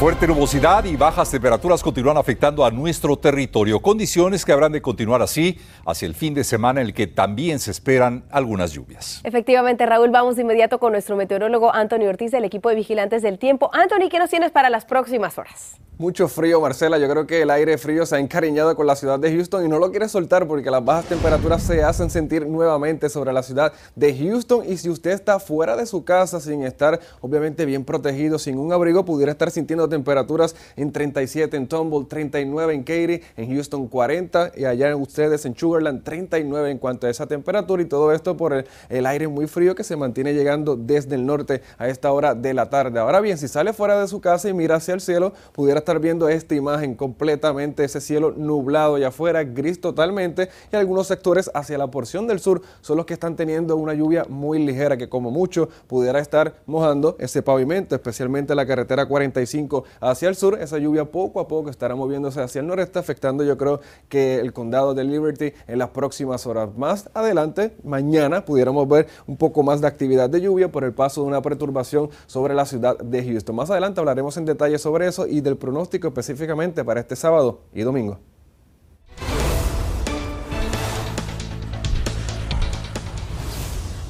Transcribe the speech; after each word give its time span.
Fuerte 0.00 0.26
nubosidad 0.26 0.82
y 0.86 0.96
bajas 0.96 1.30
temperaturas 1.30 1.82
continúan 1.82 2.16
afectando 2.16 2.64
a 2.64 2.70
nuestro 2.70 3.18
territorio, 3.18 3.80
condiciones 3.80 4.46
que 4.46 4.52
habrán 4.52 4.72
de 4.72 4.80
continuar 4.80 5.20
así 5.20 5.58
hacia 5.84 6.06
el 6.06 6.14
fin 6.14 6.32
de 6.32 6.42
semana 6.42 6.80
en 6.80 6.86
el 6.86 6.94
que 6.94 7.06
también 7.06 7.58
se 7.58 7.70
esperan 7.70 8.24
algunas 8.30 8.72
lluvias. 8.72 9.20
Efectivamente, 9.24 9.84
Raúl, 9.84 10.08
vamos 10.08 10.36
de 10.36 10.42
inmediato 10.42 10.78
con 10.78 10.92
nuestro 10.92 11.16
meteorólogo 11.16 11.74
Anthony 11.74 12.06
Ortiz 12.08 12.30
del 12.30 12.46
equipo 12.46 12.70
de 12.70 12.76
vigilantes 12.76 13.20
del 13.20 13.38
tiempo. 13.38 13.68
Anthony, 13.74 14.08
¿qué 14.10 14.18
nos 14.18 14.30
tienes 14.30 14.50
para 14.52 14.70
las 14.70 14.86
próximas 14.86 15.36
horas? 15.36 15.76
Mucho 16.00 16.28
frío, 16.28 16.62
Marcela. 16.62 16.96
Yo 16.96 17.10
creo 17.10 17.26
que 17.26 17.42
el 17.42 17.50
aire 17.50 17.76
frío 17.76 18.06
se 18.06 18.16
ha 18.16 18.20
encariñado 18.20 18.74
con 18.74 18.86
la 18.86 18.96
ciudad 18.96 19.18
de 19.18 19.30
Houston 19.34 19.66
y 19.66 19.68
no 19.68 19.78
lo 19.78 19.90
quiere 19.90 20.08
soltar 20.08 20.48
porque 20.48 20.70
las 20.70 20.82
bajas 20.82 21.04
temperaturas 21.04 21.62
se 21.62 21.82
hacen 21.82 22.08
sentir 22.08 22.46
nuevamente 22.46 23.10
sobre 23.10 23.34
la 23.34 23.42
ciudad 23.42 23.74
de 23.96 24.16
Houston. 24.16 24.64
Y 24.66 24.78
si 24.78 24.88
usted 24.88 25.10
está 25.10 25.38
fuera 25.38 25.76
de 25.76 25.84
su 25.84 26.02
casa 26.02 26.40
sin 26.40 26.62
estar 26.62 26.98
obviamente 27.20 27.66
bien 27.66 27.84
protegido, 27.84 28.38
sin 28.38 28.56
un 28.56 28.72
abrigo, 28.72 29.04
pudiera 29.04 29.32
estar 29.32 29.50
sintiendo 29.50 29.89
temperaturas 29.90 30.56
en 30.76 30.92
37 30.92 31.56
en 31.56 31.66
Tumble, 31.66 32.06
39 32.08 32.74
en 32.74 32.82
Katy, 32.82 33.22
en 33.36 33.54
Houston 33.54 33.88
40 33.88 34.52
y 34.56 34.64
allá 34.64 34.88
en 34.88 34.94
ustedes 34.94 35.44
en 35.44 35.56
Sugarland 35.56 36.02
39 36.02 36.70
en 36.70 36.78
cuanto 36.78 37.06
a 37.06 37.10
esa 37.10 37.26
temperatura 37.26 37.82
y 37.82 37.86
todo 37.86 38.12
esto 38.12 38.36
por 38.36 38.52
el, 38.52 38.66
el 38.88 39.06
aire 39.06 39.28
muy 39.28 39.46
frío 39.46 39.74
que 39.74 39.84
se 39.84 39.96
mantiene 39.96 40.32
llegando 40.32 40.76
desde 40.76 41.14
el 41.16 41.26
norte 41.26 41.62
a 41.78 41.88
esta 41.88 42.12
hora 42.12 42.34
de 42.34 42.54
la 42.54 42.70
tarde. 42.70 42.98
Ahora 43.00 43.20
bien, 43.20 43.38
si 43.38 43.48
sale 43.48 43.72
fuera 43.72 44.00
de 44.00 44.08
su 44.08 44.20
casa 44.20 44.48
y 44.48 44.54
mira 44.54 44.76
hacia 44.76 44.94
el 44.94 45.00
cielo, 45.00 45.32
pudiera 45.52 45.80
estar 45.80 45.98
viendo 46.00 46.28
esta 46.28 46.54
imagen 46.54 46.94
completamente, 46.94 47.84
ese 47.84 48.00
cielo 48.00 48.32
nublado 48.36 48.98
y 48.98 49.04
afuera, 49.04 49.44
gris 49.44 49.80
totalmente, 49.80 50.48
y 50.72 50.76
algunos 50.76 51.06
sectores 51.06 51.50
hacia 51.54 51.78
la 51.78 51.88
porción 51.88 52.26
del 52.26 52.40
sur 52.40 52.62
son 52.80 52.96
los 52.96 53.06
que 53.06 53.14
están 53.14 53.36
teniendo 53.36 53.76
una 53.76 53.94
lluvia 53.94 54.24
muy 54.28 54.58
ligera 54.58 54.96
que 54.96 55.08
como 55.08 55.30
mucho 55.30 55.68
pudiera 55.86 56.18
estar 56.20 56.54
mojando 56.66 57.16
ese 57.18 57.42
pavimento, 57.42 57.94
especialmente 57.94 58.54
la 58.54 58.66
carretera 58.66 59.06
45 59.06 59.79
hacia 60.00 60.28
el 60.28 60.36
sur. 60.36 60.58
Esa 60.60 60.78
lluvia 60.78 61.04
poco 61.04 61.40
a 61.40 61.48
poco 61.48 61.70
estará 61.70 61.94
moviéndose 61.94 62.40
hacia 62.40 62.60
el 62.60 62.66
noreste, 62.66 62.98
afectando 62.98 63.44
yo 63.44 63.56
creo 63.56 63.80
que 64.08 64.36
el 64.36 64.52
condado 64.52 64.94
de 64.94 65.04
Liberty 65.04 65.52
en 65.66 65.78
las 65.78 65.90
próximas 65.90 66.46
horas. 66.46 66.70
Más 66.76 67.08
adelante, 67.14 67.76
mañana, 67.82 68.44
pudiéramos 68.44 68.88
ver 68.88 69.08
un 69.26 69.36
poco 69.36 69.62
más 69.62 69.80
de 69.80 69.86
actividad 69.86 70.30
de 70.30 70.40
lluvia 70.40 70.70
por 70.70 70.84
el 70.84 70.92
paso 70.92 71.22
de 71.22 71.28
una 71.28 71.42
perturbación 71.42 72.10
sobre 72.26 72.54
la 72.54 72.66
ciudad 72.66 72.98
de 72.98 73.24
Houston. 73.24 73.56
Más 73.56 73.70
adelante 73.70 74.00
hablaremos 74.00 74.36
en 74.36 74.44
detalle 74.44 74.78
sobre 74.78 75.06
eso 75.06 75.26
y 75.26 75.40
del 75.40 75.56
pronóstico 75.56 76.08
específicamente 76.08 76.84
para 76.84 77.00
este 77.00 77.16
sábado 77.16 77.60
y 77.72 77.82
domingo. 77.82 78.18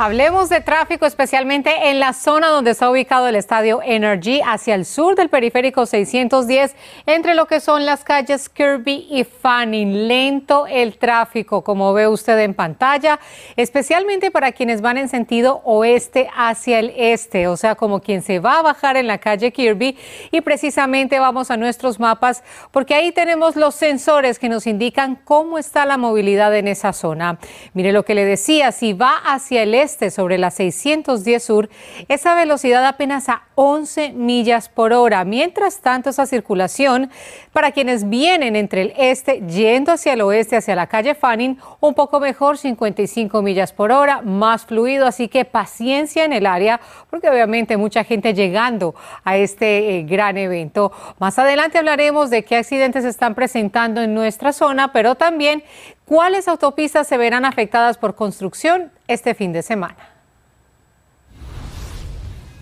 Hablemos 0.02 0.48
de 0.48 0.62
tráfico, 0.62 1.04
especialmente 1.04 1.90
en 1.90 2.00
la 2.00 2.14
zona 2.14 2.48
donde 2.48 2.70
está 2.70 2.90
ubicado 2.90 3.28
el 3.28 3.36
estadio 3.36 3.82
Energy, 3.84 4.40
hacia 4.42 4.74
el 4.74 4.86
sur 4.86 5.14
del 5.14 5.28
periférico 5.28 5.84
610, 5.84 6.74
entre 7.04 7.34
lo 7.34 7.44
que 7.44 7.60
son 7.60 7.84
las 7.84 8.02
calles 8.02 8.48
Kirby 8.48 9.08
y 9.10 9.24
Fanning. 9.24 10.08
Lento 10.08 10.66
el 10.66 10.96
tráfico, 10.96 11.62
como 11.62 11.92
ve 11.92 12.08
usted 12.08 12.38
en 12.38 12.54
pantalla, 12.54 13.20
especialmente 13.56 14.30
para 14.30 14.52
quienes 14.52 14.80
van 14.80 14.96
en 14.96 15.10
sentido 15.10 15.60
oeste 15.66 16.30
hacia 16.34 16.78
el 16.78 16.94
este, 16.96 17.46
o 17.46 17.58
sea, 17.58 17.74
como 17.74 18.00
quien 18.00 18.22
se 18.22 18.38
va 18.38 18.60
a 18.60 18.62
bajar 18.62 18.96
en 18.96 19.06
la 19.06 19.18
calle 19.18 19.52
Kirby. 19.52 19.98
Y 20.30 20.40
precisamente 20.40 21.18
vamos 21.18 21.50
a 21.50 21.58
nuestros 21.58 22.00
mapas, 22.00 22.42
porque 22.70 22.94
ahí 22.94 23.12
tenemos 23.12 23.54
los 23.54 23.74
sensores 23.74 24.38
que 24.38 24.48
nos 24.48 24.66
indican 24.66 25.16
cómo 25.26 25.58
está 25.58 25.84
la 25.84 25.98
movilidad 25.98 26.56
en 26.56 26.68
esa 26.68 26.94
zona. 26.94 27.38
Mire 27.74 27.92
lo 27.92 28.06
que 28.06 28.14
le 28.14 28.24
decía, 28.24 28.72
si 28.72 28.94
va 28.94 29.16
hacia 29.26 29.62
el 29.62 29.74
este, 29.74 29.89
este 29.90 30.10
sobre 30.10 30.38
la 30.38 30.50
610 30.50 31.42
Sur, 31.42 31.68
esa 32.08 32.34
velocidad 32.34 32.86
apenas 32.86 33.28
a 33.28 33.42
11 33.56 34.12
millas 34.12 34.68
por 34.68 34.92
hora. 34.92 35.24
Mientras 35.24 35.80
tanto, 35.80 36.10
esa 36.10 36.26
circulación 36.26 37.10
para 37.52 37.72
quienes 37.72 38.08
vienen 38.08 38.54
entre 38.54 38.82
el 38.82 38.92
este 38.96 39.42
yendo 39.46 39.92
hacia 39.92 40.12
el 40.12 40.20
oeste, 40.20 40.56
hacia 40.56 40.76
la 40.76 40.86
calle 40.86 41.14
Fanning, 41.14 41.58
un 41.80 41.94
poco 41.94 42.20
mejor, 42.20 42.56
55 42.56 43.42
millas 43.42 43.72
por 43.72 43.90
hora, 43.90 44.22
más 44.22 44.64
fluido, 44.64 45.06
así 45.06 45.28
que 45.28 45.44
paciencia 45.44 46.24
en 46.24 46.32
el 46.32 46.46
área, 46.46 46.80
porque 47.10 47.28
obviamente 47.28 47.76
mucha 47.76 48.04
gente 48.04 48.32
llegando 48.32 48.94
a 49.24 49.36
este 49.36 49.98
eh, 49.98 50.02
gran 50.04 50.38
evento. 50.38 50.92
Más 51.18 51.38
adelante 51.38 51.78
hablaremos 51.78 52.30
de 52.30 52.44
qué 52.44 52.56
accidentes 52.56 53.04
están 53.04 53.34
presentando 53.34 54.00
en 54.00 54.14
nuestra 54.14 54.52
zona, 54.52 54.92
pero 54.92 55.16
también 55.16 55.64
¿Cuáles 56.10 56.48
autopistas 56.48 57.06
se 57.06 57.16
verán 57.16 57.44
afectadas 57.44 57.96
por 57.96 58.16
construcción 58.16 58.90
este 59.12 59.34
fin 59.34 59.52
de 59.52 59.62
semana? 59.62 60.20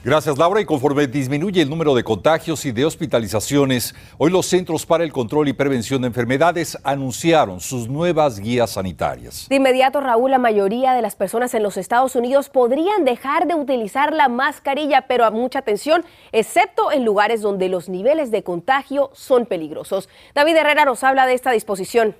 Gracias, 0.05 0.39
Laura. 0.39 0.61
Y 0.61 0.65
conforme 0.65 1.07
disminuye 1.07 1.61
el 1.61 1.69
número 1.69 1.95
de 1.95 2.03
contagios 2.03 2.65
y 2.65 2.73
de 2.73 2.87
hospitalizaciones, 2.87 3.95
hoy 4.17 4.31
los 4.31 4.47
Centros 4.47 4.87
para 4.87 5.05
el 5.05 5.13
Control 5.13 5.49
y 5.49 5.53
Prevención 5.53 6.01
de 6.01 6.07
Enfermedades 6.07 6.79
anunciaron 6.83 7.61
sus 7.61 7.89
nuevas 7.89 8.39
guías 8.39 8.71
sanitarias. 8.71 9.49
De 9.51 9.57
inmediato, 9.57 10.01
Raúl, 10.01 10.31
la 10.31 10.39
mayoría 10.39 10.95
de 10.95 11.03
las 11.03 11.17
personas 11.17 11.53
en 11.53 11.63
los 11.63 11.77
Estados 11.77 12.17
Unidos 12.17 12.49
podrían 12.49 13.05
dejar 13.05 13.49
de 13.49 13.55
utilizar 13.55 14.15
la 14.15 14.29
mascarilla, 14.29 15.03
pero 15.09 15.27
a 15.27 15.31
mucha 15.31 15.59
atención, 15.59 16.05
excepto 16.33 16.91
en 16.91 17.05
lugares 17.05 17.43
donde 17.43 17.69
los 17.69 17.91
niveles 17.91 18.31
de 18.31 18.43
contagio 18.43 19.11
son 19.13 19.45
peligrosos. 19.45 20.09
David 20.33 20.57
Herrera 20.57 20.87
nos 20.87 21.05
habla 21.05 21.27
de 21.27 21.35
esta 21.35 21.51
disposición. 21.51 22.15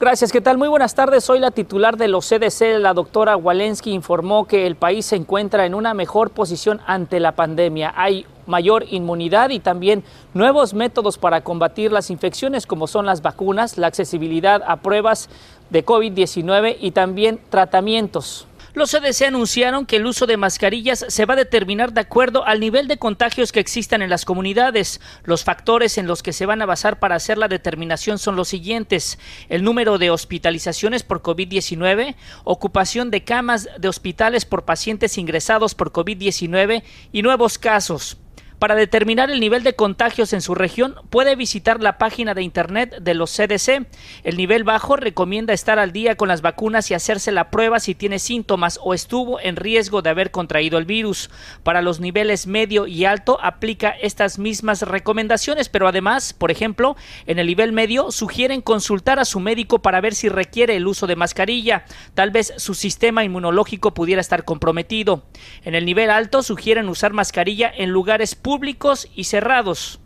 Gracias, 0.00 0.32
¿qué 0.32 0.40
tal? 0.40 0.56
Muy 0.56 0.68
buenas 0.68 0.94
tardes. 0.94 1.24
Soy 1.24 1.40
la 1.40 1.50
titular 1.50 1.98
de 1.98 2.08
los 2.08 2.26
CDC. 2.26 2.78
La 2.78 2.94
doctora 2.94 3.36
Walensky 3.36 3.92
informó 3.92 4.46
que 4.46 4.66
el 4.66 4.74
país 4.74 5.04
se 5.04 5.16
encuentra 5.16 5.66
en 5.66 5.74
una 5.74 5.92
mejor 5.92 6.30
posición 6.30 6.80
ante 6.86 7.20
la 7.20 7.32
pandemia. 7.32 7.92
Hay 7.94 8.24
mayor 8.46 8.86
inmunidad 8.88 9.50
y 9.50 9.60
también 9.60 10.02
nuevos 10.32 10.72
métodos 10.72 11.18
para 11.18 11.42
combatir 11.42 11.92
las 11.92 12.08
infecciones 12.08 12.66
como 12.66 12.86
son 12.86 13.04
las 13.04 13.20
vacunas, 13.20 13.76
la 13.76 13.88
accesibilidad 13.88 14.62
a 14.66 14.76
pruebas 14.76 15.28
de 15.68 15.84
COVID-19 15.84 16.78
y 16.80 16.92
también 16.92 17.38
tratamientos. 17.50 18.46
Los 18.72 18.92
CDC 18.92 19.22
anunciaron 19.22 19.84
que 19.84 19.96
el 19.96 20.06
uso 20.06 20.26
de 20.26 20.36
mascarillas 20.36 21.04
se 21.08 21.26
va 21.26 21.34
a 21.34 21.36
determinar 21.36 21.92
de 21.92 22.02
acuerdo 22.02 22.46
al 22.46 22.60
nivel 22.60 22.86
de 22.86 22.98
contagios 22.98 23.50
que 23.50 23.58
existan 23.58 24.00
en 24.00 24.10
las 24.10 24.24
comunidades. 24.24 25.00
Los 25.24 25.42
factores 25.42 25.98
en 25.98 26.06
los 26.06 26.22
que 26.22 26.32
se 26.32 26.46
van 26.46 26.62
a 26.62 26.66
basar 26.66 27.00
para 27.00 27.16
hacer 27.16 27.36
la 27.36 27.48
determinación 27.48 28.18
son 28.18 28.36
los 28.36 28.48
siguientes. 28.48 29.18
El 29.48 29.64
número 29.64 29.98
de 29.98 30.10
hospitalizaciones 30.10 31.02
por 31.02 31.20
COVID-19, 31.20 32.14
ocupación 32.44 33.10
de 33.10 33.24
camas 33.24 33.68
de 33.76 33.88
hospitales 33.88 34.44
por 34.44 34.64
pacientes 34.64 35.18
ingresados 35.18 35.74
por 35.74 35.92
COVID-19 35.92 36.84
y 37.10 37.22
nuevos 37.22 37.58
casos. 37.58 38.18
Para 38.60 38.74
determinar 38.74 39.30
el 39.30 39.40
nivel 39.40 39.62
de 39.62 39.72
contagios 39.72 40.34
en 40.34 40.42
su 40.42 40.54
región, 40.54 40.94
puede 41.08 41.34
visitar 41.34 41.80
la 41.80 41.96
página 41.96 42.34
de 42.34 42.42
internet 42.42 42.98
de 43.00 43.14
los 43.14 43.34
CDC. 43.34 43.86
El 44.22 44.36
nivel 44.36 44.64
bajo 44.64 44.96
recomienda 44.96 45.54
estar 45.54 45.78
al 45.78 45.92
día 45.92 46.16
con 46.16 46.28
las 46.28 46.42
vacunas 46.42 46.90
y 46.90 46.94
hacerse 46.94 47.32
la 47.32 47.50
prueba 47.50 47.80
si 47.80 47.94
tiene 47.94 48.18
síntomas 48.18 48.78
o 48.82 48.92
estuvo 48.92 49.40
en 49.40 49.56
riesgo 49.56 50.02
de 50.02 50.10
haber 50.10 50.30
contraído 50.30 50.76
el 50.76 50.84
virus. 50.84 51.30
Para 51.62 51.80
los 51.80 52.00
niveles 52.00 52.46
medio 52.46 52.86
y 52.86 53.06
alto 53.06 53.38
aplica 53.40 53.92
estas 53.92 54.38
mismas 54.38 54.82
recomendaciones, 54.82 55.70
pero 55.70 55.88
además, 55.88 56.34
por 56.34 56.50
ejemplo, 56.50 56.96
en 57.24 57.38
el 57.38 57.46
nivel 57.46 57.72
medio 57.72 58.10
sugieren 58.10 58.60
consultar 58.60 59.18
a 59.18 59.24
su 59.24 59.40
médico 59.40 59.80
para 59.80 60.02
ver 60.02 60.14
si 60.14 60.28
requiere 60.28 60.76
el 60.76 60.86
uso 60.86 61.06
de 61.06 61.16
mascarilla. 61.16 61.86
Tal 62.12 62.30
vez 62.30 62.52
su 62.58 62.74
sistema 62.74 63.24
inmunológico 63.24 63.94
pudiera 63.94 64.20
estar 64.20 64.44
comprometido. 64.44 65.24
En 65.64 65.74
el 65.74 65.86
nivel 65.86 66.10
alto 66.10 66.42
sugieren 66.42 66.90
usar 66.90 67.14
mascarilla 67.14 67.72
en 67.74 67.88
lugares 67.88 68.34
públicos 68.34 68.49
públicos 68.50 69.06
y 69.14 69.22
cerrados. 69.22 70.00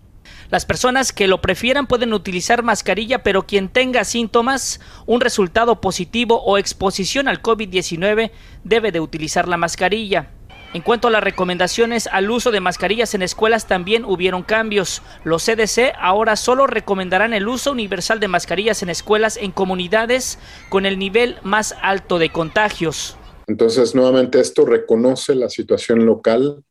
Las 0.50 0.66
personas 0.66 1.14
que 1.14 1.28
lo 1.28 1.40
prefieran 1.40 1.86
pueden 1.86 2.12
utilizar 2.12 2.62
mascarilla, 2.62 3.22
pero 3.22 3.46
quien 3.46 3.70
tenga 3.70 4.04
síntomas, 4.04 4.80
un 5.06 5.22
resultado 5.22 5.80
positivo 5.80 6.42
o 6.42 6.58
exposición 6.58 7.26
al 7.26 7.40
COVID-19 7.40 8.32
debe 8.62 8.92
de 8.92 9.00
utilizar 9.00 9.48
la 9.48 9.56
mascarilla. 9.56 10.28
En 10.74 10.82
cuanto 10.82 11.08
a 11.08 11.10
las 11.10 11.24
recomendaciones 11.24 12.06
al 12.06 12.30
uso 12.30 12.50
de 12.50 12.60
mascarillas 12.60 13.14
en 13.14 13.22
escuelas 13.22 13.66
también 13.66 14.04
hubieron 14.04 14.42
cambios. 14.42 15.00
Los 15.24 15.46
CDC 15.46 15.94
ahora 15.98 16.36
solo 16.36 16.66
recomendarán 16.66 17.32
el 17.32 17.48
uso 17.48 17.72
universal 17.72 18.20
de 18.20 18.28
mascarillas 18.28 18.82
en 18.82 18.90
escuelas 18.90 19.38
en 19.38 19.52
comunidades 19.52 20.38
con 20.68 20.84
el 20.84 20.98
nivel 20.98 21.38
más 21.44 21.74
alto 21.80 22.18
de 22.18 22.28
contagios. 22.28 23.16
Entonces, 23.46 23.94
nuevamente 23.94 24.38
esto 24.38 24.66
reconoce 24.66 25.34
la 25.34 25.48
situación 25.48 26.04
local 26.04 26.62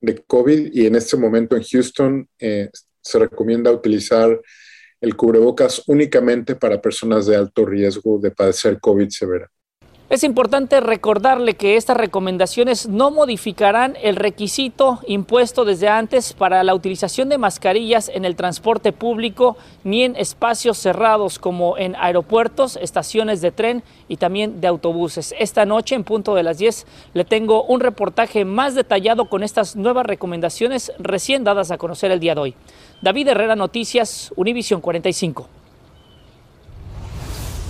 de 0.00 0.22
COVID 0.26 0.72
y 0.72 0.86
en 0.86 0.96
este 0.96 1.16
momento 1.16 1.56
en 1.56 1.62
Houston 1.62 2.28
eh, 2.38 2.70
se 3.00 3.18
recomienda 3.18 3.70
utilizar 3.70 4.40
el 5.00 5.16
cubrebocas 5.16 5.82
únicamente 5.86 6.56
para 6.56 6.80
personas 6.80 7.26
de 7.26 7.36
alto 7.36 7.64
riesgo 7.64 8.18
de 8.18 8.30
padecer 8.30 8.78
COVID 8.80 9.08
severa. 9.08 9.50
Es 10.10 10.24
importante 10.24 10.80
recordarle 10.80 11.54
que 11.54 11.76
estas 11.76 11.96
recomendaciones 11.96 12.88
no 12.88 13.12
modificarán 13.12 13.96
el 14.02 14.16
requisito 14.16 14.98
impuesto 15.06 15.64
desde 15.64 15.86
antes 15.86 16.32
para 16.32 16.64
la 16.64 16.74
utilización 16.74 17.28
de 17.28 17.38
mascarillas 17.38 18.08
en 18.08 18.24
el 18.24 18.34
transporte 18.34 18.90
público 18.90 19.56
ni 19.84 20.02
en 20.02 20.16
espacios 20.16 20.78
cerrados 20.78 21.38
como 21.38 21.78
en 21.78 21.94
aeropuertos, 21.94 22.74
estaciones 22.74 23.40
de 23.40 23.52
tren 23.52 23.84
y 24.08 24.16
también 24.16 24.60
de 24.60 24.66
autobuses. 24.66 25.32
Esta 25.38 25.64
noche, 25.64 25.94
en 25.94 26.02
punto 26.02 26.34
de 26.34 26.42
las 26.42 26.58
10, 26.58 26.88
le 27.14 27.24
tengo 27.24 27.62
un 27.62 27.78
reportaje 27.78 28.44
más 28.44 28.74
detallado 28.74 29.26
con 29.26 29.44
estas 29.44 29.76
nuevas 29.76 30.06
recomendaciones 30.06 30.90
recién 30.98 31.44
dadas 31.44 31.70
a 31.70 31.78
conocer 31.78 32.10
el 32.10 32.18
día 32.18 32.34
de 32.34 32.40
hoy. 32.40 32.54
David 33.00 33.28
Herrera, 33.28 33.54
Noticias, 33.54 34.32
Univisión 34.34 34.80
45. 34.80 35.59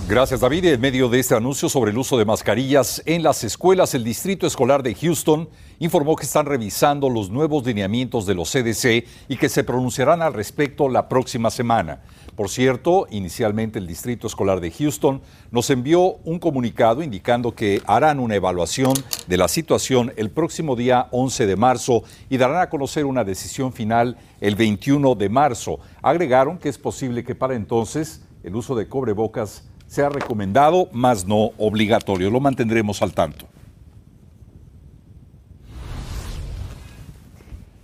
Gracias, 0.07 0.41
David. 0.41 0.65
En 0.65 0.81
medio 0.81 1.07
de 1.07 1.19
este 1.19 1.35
anuncio 1.35 1.69
sobre 1.69 1.91
el 1.91 1.97
uso 1.97 2.17
de 2.17 2.25
mascarillas 2.25 3.01
en 3.05 3.23
las 3.23 3.45
escuelas, 3.45 3.93
el 3.93 4.03
Distrito 4.03 4.45
Escolar 4.45 4.83
de 4.83 4.93
Houston 4.93 5.47
informó 5.79 6.17
que 6.17 6.25
están 6.25 6.45
revisando 6.45 7.09
los 7.09 7.29
nuevos 7.29 7.65
lineamientos 7.65 8.25
de 8.25 8.35
los 8.35 8.51
CDC 8.51 9.05
y 9.29 9.37
que 9.37 9.47
se 9.47 9.63
pronunciarán 9.63 10.21
al 10.21 10.33
respecto 10.33 10.89
la 10.89 11.07
próxima 11.07 11.49
semana. 11.49 12.01
Por 12.35 12.49
cierto, 12.49 13.07
inicialmente 13.09 13.79
el 13.79 13.87
Distrito 13.87 14.27
Escolar 14.27 14.59
de 14.59 14.71
Houston 14.71 15.21
nos 15.49 15.69
envió 15.69 16.15
un 16.25 16.39
comunicado 16.39 17.03
indicando 17.03 17.55
que 17.55 17.81
harán 17.85 18.19
una 18.19 18.35
evaluación 18.35 18.93
de 19.27 19.37
la 19.37 19.47
situación 19.47 20.11
el 20.17 20.29
próximo 20.29 20.75
día 20.75 21.07
11 21.11 21.45
de 21.45 21.55
marzo 21.55 22.03
y 22.29 22.37
darán 22.37 22.61
a 22.61 22.69
conocer 22.69 23.05
una 23.05 23.23
decisión 23.23 23.71
final 23.71 24.17
el 24.41 24.55
21 24.55 25.15
de 25.15 25.29
marzo. 25.29 25.79
Agregaron 26.01 26.57
que 26.57 26.67
es 26.69 26.77
posible 26.77 27.23
que 27.23 27.35
para 27.35 27.55
entonces 27.55 28.23
el 28.43 28.55
uso 28.55 28.75
de 28.75 28.89
cobrebocas 28.89 29.70
sea 29.91 30.07
recomendado, 30.07 30.87
más 30.93 31.27
no 31.27 31.51
obligatorio. 31.57 32.29
Lo 32.29 32.39
mantendremos 32.39 33.01
al 33.01 33.13
tanto. 33.13 33.45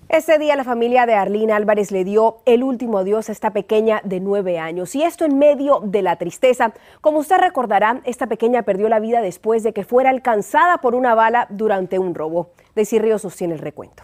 Este 0.08 0.40
día 0.40 0.56
la 0.56 0.64
familia 0.64 1.06
de 1.06 1.16
Arlene 1.16 1.52
Álvarez 1.52 1.92
le 1.92 2.06
dio 2.06 2.38
el 2.46 2.64
último 2.64 3.00
adiós 3.00 3.28
a 3.28 3.34
esta 3.34 3.52
pequeña 3.52 4.00
de 4.06 4.22
nueve 4.22 4.58
años 4.58 4.96
y 4.96 5.04
esto 5.04 5.26
en 5.26 5.38
medio 5.38 5.82
de 5.84 6.02
la 6.02 6.16
tristeza. 6.16 6.74
Como 7.02 7.20
usted 7.20 7.40
recordará, 7.40 8.00
esta 8.06 8.28
pequeña 8.28 8.64
perdió 8.64 8.88
la 8.88 9.02
vida 9.02 9.20
después 9.20 9.64
de 9.64 9.74
que 9.74 9.84
fuera 9.84 10.10
alcanzada 10.10 10.78
por 10.78 10.96
una 10.96 11.14
bala 11.14 11.48
durante 11.50 12.00
un 12.00 12.16
robo. 12.16 12.52
Desi 12.74 13.00
Ríos 13.00 13.24
sostiene 13.24 13.56
el 13.56 13.60
recuento. 13.60 14.04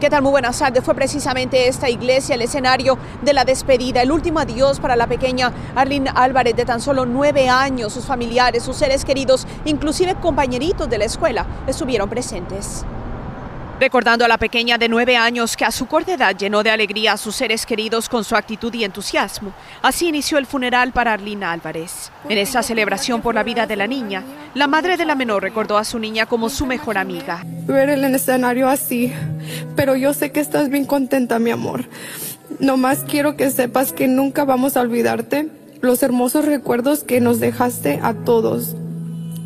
¿Qué 0.00 0.08
tal? 0.08 0.22
Muy 0.22 0.30
buenas 0.30 0.58
tardes. 0.58 0.82
Fue 0.82 0.94
precisamente 0.94 1.68
esta 1.68 1.90
iglesia 1.90 2.34
el 2.34 2.40
escenario 2.40 2.96
de 3.20 3.34
la 3.34 3.44
despedida, 3.44 4.00
el 4.00 4.10
último 4.10 4.38
adiós 4.38 4.80
para 4.80 4.96
la 4.96 5.06
pequeña 5.06 5.52
Arlene 5.74 6.10
Álvarez 6.14 6.56
de 6.56 6.64
tan 6.64 6.80
solo 6.80 7.04
nueve 7.04 7.50
años. 7.50 7.92
Sus 7.92 8.06
familiares, 8.06 8.62
sus 8.62 8.76
seres 8.76 9.04
queridos, 9.04 9.46
inclusive 9.66 10.14
compañeritos 10.14 10.88
de 10.88 10.96
la 10.96 11.04
escuela, 11.04 11.44
estuvieron 11.66 12.08
presentes. 12.08 12.86
Recordando 13.80 14.26
a 14.26 14.28
la 14.28 14.36
pequeña 14.36 14.76
de 14.76 14.90
nueve 14.90 15.16
años 15.16 15.56
que 15.56 15.64
a 15.64 15.70
su 15.70 15.86
corta 15.86 16.12
edad 16.12 16.36
llenó 16.36 16.62
de 16.62 16.70
alegría 16.70 17.12
a 17.14 17.16
sus 17.16 17.34
seres 17.34 17.64
queridos 17.64 18.10
con 18.10 18.24
su 18.24 18.36
actitud 18.36 18.74
y 18.74 18.84
entusiasmo, 18.84 19.54
así 19.80 20.08
inició 20.08 20.36
el 20.36 20.44
funeral 20.44 20.92
para 20.92 21.14
Arlina 21.14 21.50
Álvarez. 21.50 22.12
En 22.28 22.36
esta 22.36 22.62
celebración 22.62 23.22
por 23.22 23.34
la 23.34 23.42
vida 23.42 23.66
de 23.66 23.76
la 23.76 23.86
niña, 23.86 24.22
la 24.52 24.66
madre 24.66 24.98
de 24.98 25.06
la 25.06 25.14
menor 25.14 25.42
recordó 25.42 25.78
a 25.78 25.84
su 25.84 25.98
niña 25.98 26.26
como 26.26 26.50
su 26.50 26.66
mejor 26.66 26.98
amiga. 26.98 27.42
Ver 27.66 27.88
el 27.88 28.04
escenario 28.04 28.68
así, 28.68 29.14
pero 29.76 29.96
yo 29.96 30.12
sé 30.12 30.30
que 30.30 30.40
estás 30.40 30.68
bien 30.68 30.84
contenta, 30.84 31.38
mi 31.38 31.50
amor. 31.50 31.86
Nomás 32.58 33.02
quiero 33.08 33.34
que 33.34 33.50
sepas 33.50 33.94
que 33.94 34.08
nunca 34.08 34.44
vamos 34.44 34.76
a 34.76 34.82
olvidarte 34.82 35.48
los 35.80 36.02
hermosos 36.02 36.44
recuerdos 36.44 37.02
que 37.02 37.22
nos 37.22 37.40
dejaste 37.40 37.98
a 38.02 38.12
todos. 38.12 38.76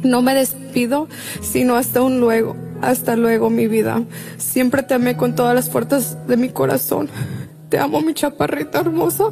No 0.02 0.22
me 0.22 0.34
despido, 0.34 1.06
sino 1.40 1.76
hasta 1.76 2.02
un 2.02 2.19
luego. 2.19 2.63
Hasta 2.84 3.16
luego, 3.16 3.50
mi 3.50 3.66
vida. 3.66 4.02
Siempre 4.36 4.82
te 4.82 4.94
amé 4.94 5.16
con 5.16 5.34
todas 5.34 5.54
las 5.54 5.70
fuerzas 5.70 6.19
de 6.26 6.36
mi 6.36 6.50
corazón. 6.50 7.08
Te 7.70 7.78
amo, 7.78 8.00
mi 8.00 8.12
chaparrita 8.14 8.81
hermosa. 8.81 9.25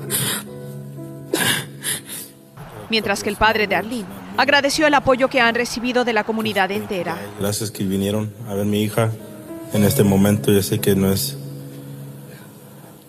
Mientras 2.90 3.22
que 3.22 3.28
el 3.28 3.36
padre 3.36 3.66
de 3.66 3.74
Arlene 3.74 4.06
agradeció 4.36 4.86
el 4.86 4.94
apoyo 4.94 5.28
que 5.28 5.40
han 5.40 5.54
recibido 5.54 6.04
de 6.04 6.12
la 6.12 6.24
comunidad 6.24 6.70
entera. 6.70 7.16
Gracias 7.38 7.70
que 7.70 7.84
vinieron 7.84 8.32
a 8.48 8.54
ver 8.54 8.66
mi 8.66 8.82
hija 8.82 9.10
en 9.72 9.84
este 9.84 10.02
momento. 10.02 10.50
Yo 10.50 10.62
sé 10.62 10.80
que 10.80 10.94
no 10.94 11.12
es 11.12 11.36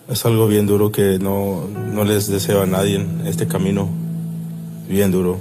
es 0.08 0.26
algo 0.26 0.46
bien 0.46 0.66
duro 0.66 0.92
que 0.92 1.18
no, 1.18 1.66
no 1.68 2.04
les 2.04 2.28
deseo 2.28 2.62
a 2.62 2.66
nadie 2.66 2.96
en 2.96 3.26
este 3.26 3.46
camino, 3.46 3.88
bien 4.88 5.10
duro. 5.10 5.40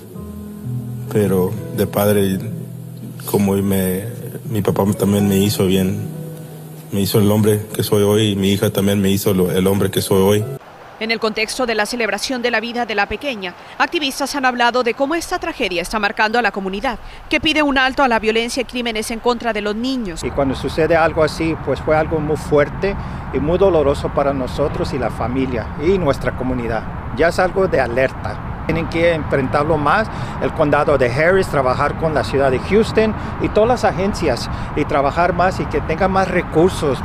Pero 1.11 1.51
de 1.75 1.85
padre, 1.85 2.39
como 3.25 3.53
me, 3.57 4.12
mi 4.49 4.61
papá 4.61 4.85
también 4.97 5.27
me 5.27 5.37
hizo 5.37 5.65
bien, 5.65 6.09
me 6.91 7.01
hizo 7.01 7.19
el 7.19 7.29
hombre 7.31 7.65
que 7.73 7.83
soy 7.83 8.03
hoy 8.03 8.31
y 8.31 8.35
mi 8.35 8.51
hija 8.51 8.69
también 8.69 9.01
me 9.01 9.09
hizo 9.09 9.31
el 9.31 9.67
hombre 9.67 9.89
que 9.91 10.01
soy 10.01 10.21
hoy. 10.21 10.45
En 10.99 11.11
el 11.11 11.19
contexto 11.19 11.65
de 11.65 11.75
la 11.75 11.85
celebración 11.85 12.41
de 12.41 12.51
la 12.51 12.59
vida 12.59 12.85
de 12.85 12.95
la 12.95 13.07
pequeña, 13.07 13.55
activistas 13.77 14.35
han 14.35 14.45
hablado 14.45 14.83
de 14.83 14.93
cómo 14.93 15.15
esta 15.15 15.39
tragedia 15.39 15.81
está 15.81 15.99
marcando 15.99 16.39
a 16.39 16.41
la 16.41 16.51
comunidad, 16.51 16.99
que 17.29 17.41
pide 17.41 17.63
un 17.63 17.77
alto 17.77 18.03
a 18.03 18.07
la 18.07 18.19
violencia 18.19 18.61
y 18.61 18.65
crímenes 18.65 19.11
en 19.11 19.19
contra 19.19 19.51
de 19.51 19.61
los 19.61 19.75
niños. 19.75 20.23
Y 20.23 20.29
cuando 20.29 20.55
sucede 20.55 20.95
algo 20.95 21.23
así, 21.23 21.57
pues 21.65 21.81
fue 21.81 21.97
algo 21.97 22.19
muy 22.19 22.37
fuerte 22.37 22.95
y 23.33 23.39
muy 23.39 23.57
doloroso 23.57 24.13
para 24.13 24.33
nosotros 24.33 24.93
y 24.93 24.99
la 24.99 25.09
familia 25.09 25.75
y 25.83 25.97
nuestra 25.97 26.37
comunidad. 26.37 26.83
Ya 27.17 27.29
es 27.29 27.39
algo 27.39 27.67
de 27.67 27.81
alerta. 27.81 28.52
Tienen 28.65 28.87
que 28.87 29.13
enfrentarlo 29.13 29.77
más 29.77 30.09
el 30.41 30.53
condado 30.53 30.97
de 30.97 31.11
Harris, 31.11 31.47
trabajar 31.47 31.95
con 31.95 32.13
la 32.13 32.23
ciudad 32.23 32.51
de 32.51 32.59
Houston 32.59 33.13
y 33.41 33.49
todas 33.49 33.69
las 33.69 33.83
agencias 33.83 34.49
y 34.75 34.85
trabajar 34.85 35.33
más 35.33 35.59
y 35.59 35.65
que 35.65 35.81
tengan 35.81 36.11
más 36.11 36.29
recursos. 36.29 37.01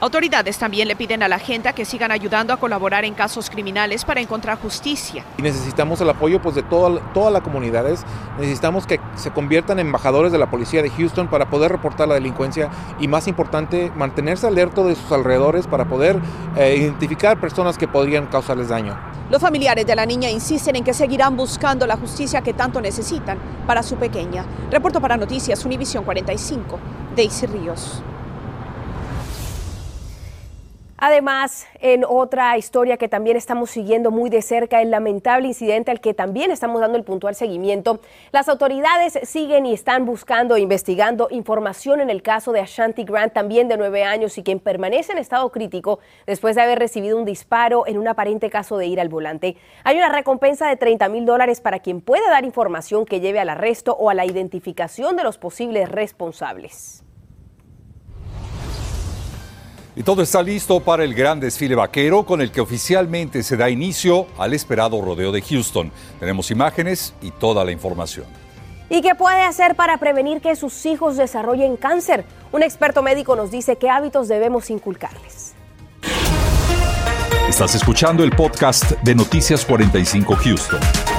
Autoridades 0.00 0.56
también 0.56 0.86
le 0.86 0.94
piden 0.94 1.24
a 1.24 1.28
la 1.28 1.40
gente 1.40 1.72
que 1.72 1.84
sigan 1.84 2.12
ayudando 2.12 2.52
a 2.52 2.56
colaborar 2.58 3.04
en 3.04 3.14
casos 3.14 3.50
criminales 3.50 4.04
para 4.04 4.20
encontrar 4.20 4.56
justicia. 4.60 5.24
Y 5.38 5.42
necesitamos 5.42 6.00
el 6.00 6.08
apoyo 6.08 6.40
pues, 6.40 6.54
de 6.54 6.62
toda, 6.62 7.00
todas 7.12 7.32
las 7.32 7.42
comunidades. 7.42 8.04
Necesitamos 8.38 8.86
que 8.86 9.00
se 9.16 9.32
conviertan 9.32 9.80
en 9.80 9.88
embajadores 9.88 10.30
de 10.30 10.38
la 10.38 10.48
policía 10.48 10.82
de 10.82 10.90
Houston 10.90 11.26
para 11.26 11.50
poder 11.50 11.72
reportar 11.72 12.06
la 12.06 12.14
delincuencia 12.14 12.70
y, 13.00 13.08
más 13.08 13.26
importante, 13.26 13.90
mantenerse 13.96 14.46
alerta 14.46 14.84
de 14.84 14.94
sus 14.94 15.10
alrededores 15.10 15.66
para 15.66 15.86
poder 15.86 16.20
eh, 16.56 16.76
identificar 16.76 17.40
personas 17.40 17.76
que 17.76 17.88
podrían 17.88 18.26
causarles 18.26 18.68
daño. 18.68 18.96
Los 19.30 19.42
familiares 19.42 19.84
de 19.84 19.96
la 19.96 20.06
niña 20.06 20.30
insisten 20.30 20.76
en 20.76 20.84
que 20.84 20.94
seguirán 20.94 21.36
buscando 21.36 21.88
la 21.88 21.96
justicia 21.96 22.40
que 22.42 22.54
tanto 22.54 22.80
necesitan 22.80 23.36
para 23.66 23.82
su 23.82 23.96
pequeña. 23.96 24.44
Reporto 24.70 25.00
para 25.00 25.16
Noticias 25.16 25.64
Univisión 25.64 26.04
45, 26.04 26.78
Daisy 27.16 27.46
Ríos. 27.46 28.00
Además, 31.00 31.68
en 31.80 32.04
otra 32.04 32.58
historia 32.58 32.96
que 32.96 33.08
también 33.08 33.36
estamos 33.36 33.70
siguiendo 33.70 34.10
muy 34.10 34.30
de 34.30 34.42
cerca, 34.42 34.82
el 34.82 34.90
lamentable 34.90 35.46
incidente 35.46 35.92
al 35.92 36.00
que 36.00 36.12
también 36.12 36.50
estamos 36.50 36.80
dando 36.80 36.98
el 36.98 37.04
puntual 37.04 37.36
seguimiento, 37.36 38.00
las 38.32 38.48
autoridades 38.48 39.16
siguen 39.22 39.64
y 39.64 39.74
están 39.74 40.04
buscando 40.04 40.56
e 40.56 40.60
investigando 40.60 41.28
información 41.30 42.00
en 42.00 42.10
el 42.10 42.20
caso 42.20 42.50
de 42.50 42.58
Ashanti 42.58 43.04
Grant, 43.04 43.32
también 43.32 43.68
de 43.68 43.76
nueve 43.76 44.02
años 44.02 44.36
y 44.38 44.42
quien 44.42 44.58
permanece 44.58 45.12
en 45.12 45.18
estado 45.18 45.52
crítico 45.52 46.00
después 46.26 46.56
de 46.56 46.62
haber 46.62 46.80
recibido 46.80 47.16
un 47.16 47.24
disparo 47.24 47.86
en 47.86 47.96
un 47.96 48.08
aparente 48.08 48.50
caso 48.50 48.76
de 48.76 48.86
ir 48.86 49.00
al 49.00 49.08
volante. 49.08 49.56
Hay 49.84 49.96
una 49.98 50.08
recompensa 50.08 50.66
de 50.66 50.74
30 50.74 51.08
mil 51.10 51.24
dólares 51.24 51.60
para 51.60 51.78
quien 51.78 52.00
pueda 52.00 52.28
dar 52.28 52.44
información 52.44 53.06
que 53.06 53.20
lleve 53.20 53.38
al 53.38 53.50
arresto 53.50 53.92
o 53.92 54.10
a 54.10 54.14
la 54.14 54.26
identificación 54.26 55.14
de 55.14 55.22
los 55.22 55.38
posibles 55.38 55.88
responsables. 55.88 57.04
Y 59.98 60.04
todo 60.04 60.22
está 60.22 60.44
listo 60.44 60.78
para 60.78 61.02
el 61.02 61.12
gran 61.12 61.40
desfile 61.40 61.74
vaquero 61.74 62.24
con 62.24 62.40
el 62.40 62.52
que 62.52 62.60
oficialmente 62.60 63.42
se 63.42 63.56
da 63.56 63.68
inicio 63.68 64.28
al 64.38 64.54
esperado 64.54 65.02
rodeo 65.02 65.32
de 65.32 65.42
Houston. 65.42 65.90
Tenemos 66.20 66.52
imágenes 66.52 67.14
y 67.20 67.32
toda 67.32 67.64
la 67.64 67.72
información. 67.72 68.26
¿Y 68.88 69.02
qué 69.02 69.16
puede 69.16 69.42
hacer 69.42 69.74
para 69.74 69.98
prevenir 69.98 70.40
que 70.40 70.54
sus 70.54 70.86
hijos 70.86 71.16
desarrollen 71.16 71.76
cáncer? 71.76 72.24
Un 72.52 72.62
experto 72.62 73.02
médico 73.02 73.34
nos 73.34 73.50
dice 73.50 73.74
qué 73.74 73.90
hábitos 73.90 74.28
debemos 74.28 74.70
inculcarles. 74.70 75.54
Estás 77.48 77.74
escuchando 77.74 78.22
el 78.22 78.30
podcast 78.30 78.92
de 79.02 79.16
Noticias 79.16 79.64
45 79.64 80.36
Houston. 80.36 81.17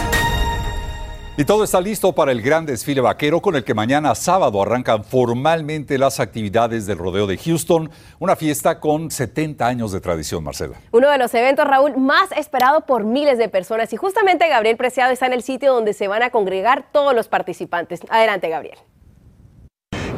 Y 1.39 1.45
todo 1.45 1.63
está 1.63 1.79
listo 1.79 2.11
para 2.11 2.33
el 2.33 2.41
gran 2.41 2.65
desfile 2.65 2.99
vaquero 2.99 3.41
con 3.41 3.55
el 3.55 3.63
que 3.63 3.73
mañana 3.73 4.13
sábado 4.13 4.61
arrancan 4.61 5.05
formalmente 5.05 5.97
las 5.97 6.19
actividades 6.19 6.85
del 6.85 6.97
rodeo 6.97 7.27
de 7.27 7.37
Houston, 7.37 7.89
una 8.19 8.35
fiesta 8.35 8.81
con 8.81 9.09
70 9.09 9.65
años 9.65 9.93
de 9.93 10.01
tradición, 10.01 10.43
Marcela. 10.43 10.75
Uno 10.91 11.09
de 11.09 11.17
los 11.17 11.33
eventos, 11.33 11.65
Raúl, 11.65 11.95
más 11.95 12.33
esperado 12.33 12.85
por 12.85 13.05
miles 13.05 13.37
de 13.37 13.47
personas 13.47 13.93
y 13.93 13.95
justamente 13.95 14.49
Gabriel 14.49 14.75
Preciado 14.75 15.13
está 15.13 15.27
en 15.27 15.33
el 15.33 15.41
sitio 15.41 15.73
donde 15.73 15.93
se 15.93 16.09
van 16.09 16.23
a 16.23 16.29
congregar 16.29 16.87
todos 16.91 17.15
los 17.15 17.29
participantes. 17.29 18.01
Adelante, 18.09 18.49
Gabriel. 18.49 18.77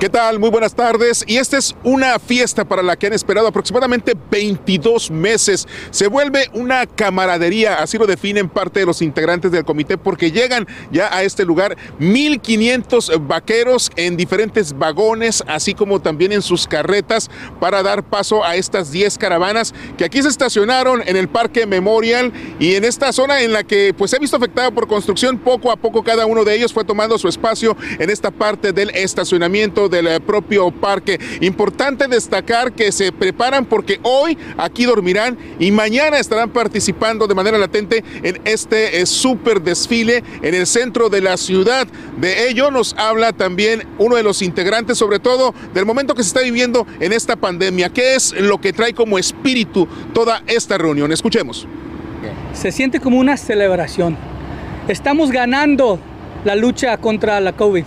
¿Qué 0.02 0.10
tal? 0.10 0.40
Muy 0.40 0.50
buenas 0.50 0.74
tardes. 0.74 1.24
Y 1.28 1.38
esta 1.38 1.60
es 1.60 1.76
una 1.84 2.18
fiesta 2.18 2.66
para 2.66 2.82
la 2.82 2.98
que 2.98 3.06
han 3.06 3.14
esperado 3.14 3.46
aproximadamente 3.46 4.16
22 4.32 5.12
meses. 5.12 5.68
Se 5.92 6.08
vuelve 6.08 6.50
una 6.54 6.88
camaradería, 6.88 7.76
así 7.76 8.00
lo 8.00 8.08
definen 8.08 8.50
parte 8.50 8.80
de 8.80 8.88
los 8.88 9.04
integrantes 9.04 9.52
del 9.52 9.64
comité, 9.64 10.00
porque 10.00 10.32
llegan 10.32 10.66
ya 10.92 11.16
a 11.16 11.22
este 11.22 11.46
lugar 11.46 11.78
1.500 12.00 13.28
vaqueros 13.28 13.92
en 13.96 14.18
diferentes 14.18 14.76
vagones, 14.76 15.44
así 15.46 15.76
como 15.76 16.02
también 16.02 16.32
en 16.32 16.42
sus 16.42 16.66
carretas, 16.66 17.30
para 17.60 17.84
dar 17.84 18.02
paso 18.02 18.44
a 18.44 18.56
estas 18.56 18.92
10 18.92 19.20
caravanas 19.20 19.72
que 20.00 20.06
aquí 20.06 20.24
se 20.24 20.30
estacionaron 20.30 21.04
en 21.06 21.16
el 21.16 21.30
Parque 21.30 21.68
Memorial 21.68 22.34
y 22.60 22.74
en 22.74 22.86
esta 22.86 23.14
zona 23.14 23.42
en 23.42 23.54
la 23.54 23.64
que 23.64 23.94
pues 23.96 24.10
se 24.10 24.18
ha 24.18 24.20
visto 24.20 24.38
afectada 24.38 24.72
por 24.72 24.88
construcción. 24.88 25.38
Poco 25.38 25.72
a 25.72 25.76
poco 25.76 26.02
cada 26.02 26.26
uno 26.26 26.44
de 26.44 26.56
ellos 26.56 26.74
fue 26.74 26.84
tomando 26.84 27.20
su 27.20 27.28
espacio 27.28 27.78
en 28.00 28.10
esta 28.10 28.32
parte 28.32 28.74
del 28.74 28.90
estacionamiento 28.96 29.91
del 29.92 30.08
eh, 30.08 30.20
propio 30.20 30.72
parque. 30.72 31.20
Importante 31.42 32.08
destacar 32.08 32.72
que 32.74 32.92
se 32.92 33.12
preparan 33.12 33.66
porque 33.66 34.00
hoy 34.02 34.38
aquí 34.58 34.86
dormirán 34.86 35.38
y 35.60 35.72
mañana 35.72 36.18
estarán 36.18 36.50
participando 36.50 37.28
de 37.28 37.36
manera 37.36 37.58
latente 37.58 38.04
en 38.24 38.42
este 38.46 39.02
eh, 39.02 39.06
super 39.06 39.62
desfile 39.62 40.24
en 40.42 40.56
el 40.56 40.66
centro 40.66 41.10
de 41.10 41.22
la 41.22 41.38
ciudad. 41.38 41.88
De 42.18 42.50
ello 42.50 42.72
nos 42.72 42.96
habla 42.98 43.34
también 43.34 43.84
uno 44.00 44.16
de 44.16 44.24
los 44.24 44.42
integrantes, 44.42 44.98
sobre 44.98 45.20
todo 45.20 45.54
del 45.74 45.86
momento 45.86 46.16
que 46.16 46.24
se 46.24 46.30
está 46.30 46.42
viviendo 46.42 46.88
en 47.00 47.14
esta 47.14 47.36
pandemia. 47.36 47.90
¿Qué 47.90 48.16
es 48.16 48.34
lo 48.34 48.60
que 48.60 48.74
trae 48.74 48.94
como 48.94 49.20
espíritu 49.20 49.88
toda 50.14 50.42
esta 50.48 50.78
reunión? 50.78 51.12
Escuchemos. 51.12 51.68
Se 52.54 52.72
siente 52.72 53.00
como 53.00 53.18
una 53.18 53.38
celebración. 53.38 54.18
Estamos 54.88 55.32
ganando 55.32 56.00
la 56.44 56.56
lucha 56.56 56.98
contra 56.98 57.40
la 57.40 57.54
COVID. 57.54 57.86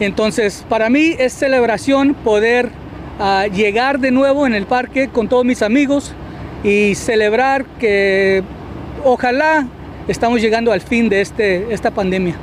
Entonces, 0.00 0.64
para 0.68 0.90
mí 0.90 1.16
es 1.18 1.32
celebración 1.32 2.14
poder 2.14 2.70
uh, 3.18 3.52
llegar 3.52 3.98
de 3.98 4.10
nuevo 4.10 4.46
en 4.46 4.54
el 4.54 4.66
parque 4.66 5.08
con 5.08 5.28
todos 5.28 5.44
mis 5.44 5.62
amigos 5.62 6.12
y 6.62 6.94
celebrar 6.94 7.64
que 7.80 8.42
ojalá 9.04 9.66
estamos 10.06 10.40
llegando 10.40 10.72
al 10.72 10.80
fin 10.80 11.08
de 11.08 11.20
este, 11.20 11.72
esta 11.72 11.90
pandemia. 11.90 12.36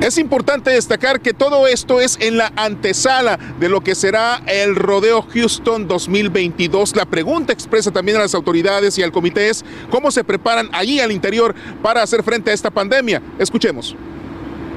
Es 0.00 0.18
importante 0.18 0.70
destacar 0.70 1.20
que 1.20 1.32
todo 1.32 1.68
esto 1.68 2.00
es 2.00 2.18
en 2.20 2.36
la 2.36 2.52
antesala 2.56 3.38
de 3.60 3.68
lo 3.68 3.82
que 3.82 3.94
será 3.94 4.42
el 4.46 4.74
Rodeo 4.74 5.22
Houston 5.22 5.86
2022. 5.86 6.96
La 6.96 7.04
pregunta 7.04 7.52
expresa 7.52 7.92
también 7.92 8.16
a 8.16 8.20
las 8.20 8.34
autoridades 8.34 8.98
y 8.98 9.02
al 9.02 9.12
comité 9.12 9.50
es 9.50 9.64
cómo 9.90 10.10
se 10.10 10.24
preparan 10.24 10.68
allí 10.72 10.98
al 10.98 11.12
interior 11.12 11.54
para 11.82 12.02
hacer 12.02 12.24
frente 12.24 12.50
a 12.50 12.54
esta 12.54 12.70
pandemia. 12.70 13.22
Escuchemos. 13.38 13.94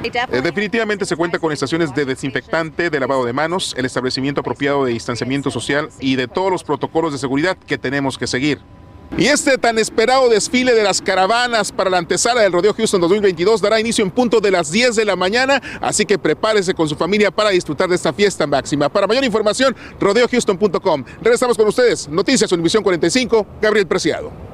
Eh, 0.06 0.42
definitivamente 0.42 1.06
se 1.06 1.16
cuenta 1.16 1.40
con 1.40 1.52
estaciones 1.52 1.94
de 1.96 2.06
desinfectante, 2.06 2.90
de 2.90 3.00
lavado 3.00 3.26
de 3.26 3.34
manos, 3.34 3.74
el 3.78 3.86
establecimiento 3.86 4.42
apropiado 4.42 4.86
de 4.86 4.94
distanciamiento 4.94 5.52
social 5.52 5.90
y 6.00 6.16
de 6.16 6.28
todos 6.28 6.52
los 6.52 6.64
protocolos 6.64 7.12
de 7.12 7.18
seguridad 7.18 7.58
que 7.58 7.78
tenemos 7.78 8.18
que 8.18 8.28
seguir. 8.28 8.60
Y 9.18 9.28
este 9.28 9.58
tan 9.58 9.78
esperado 9.78 10.30
desfile 10.30 10.74
de 10.74 10.84
las 10.84 11.02
caravanas 11.02 11.72
para 11.72 11.90
la 11.90 12.00
antesala 12.00 12.42
del 12.42 12.52
Rodeo 12.52 12.74
Houston 12.74 13.00
2022 13.00 13.62
dará 13.62 13.80
inicio 13.80 14.04
en 14.04 14.12
punto 14.12 14.42
de 14.42 14.52
las 14.52 14.72
10 14.72 14.96
de 14.96 15.06
la 15.06 15.16
mañana, 15.16 15.62
así 15.80 16.06
que 16.06 16.20
prepárese 16.20 16.74
con 16.74 16.90
su 16.90 16.96
familia 16.96 17.32
para 17.32 17.52
disfrutar 17.52 17.88
de 17.88 17.96
esta 17.96 18.12
fiesta 18.12 18.46
máxima. 18.46 18.90
Para 18.90 19.08
mayor 19.08 19.24
información, 19.24 19.76
rodeohouston.com. 20.00 21.06
Regresamos 21.22 21.56
con 21.56 21.68
ustedes. 21.68 22.10
Noticias 22.10 22.52
Univisión 22.52 22.84
45, 22.84 23.48
Gabriel 23.62 23.88
Preciado. 23.88 24.45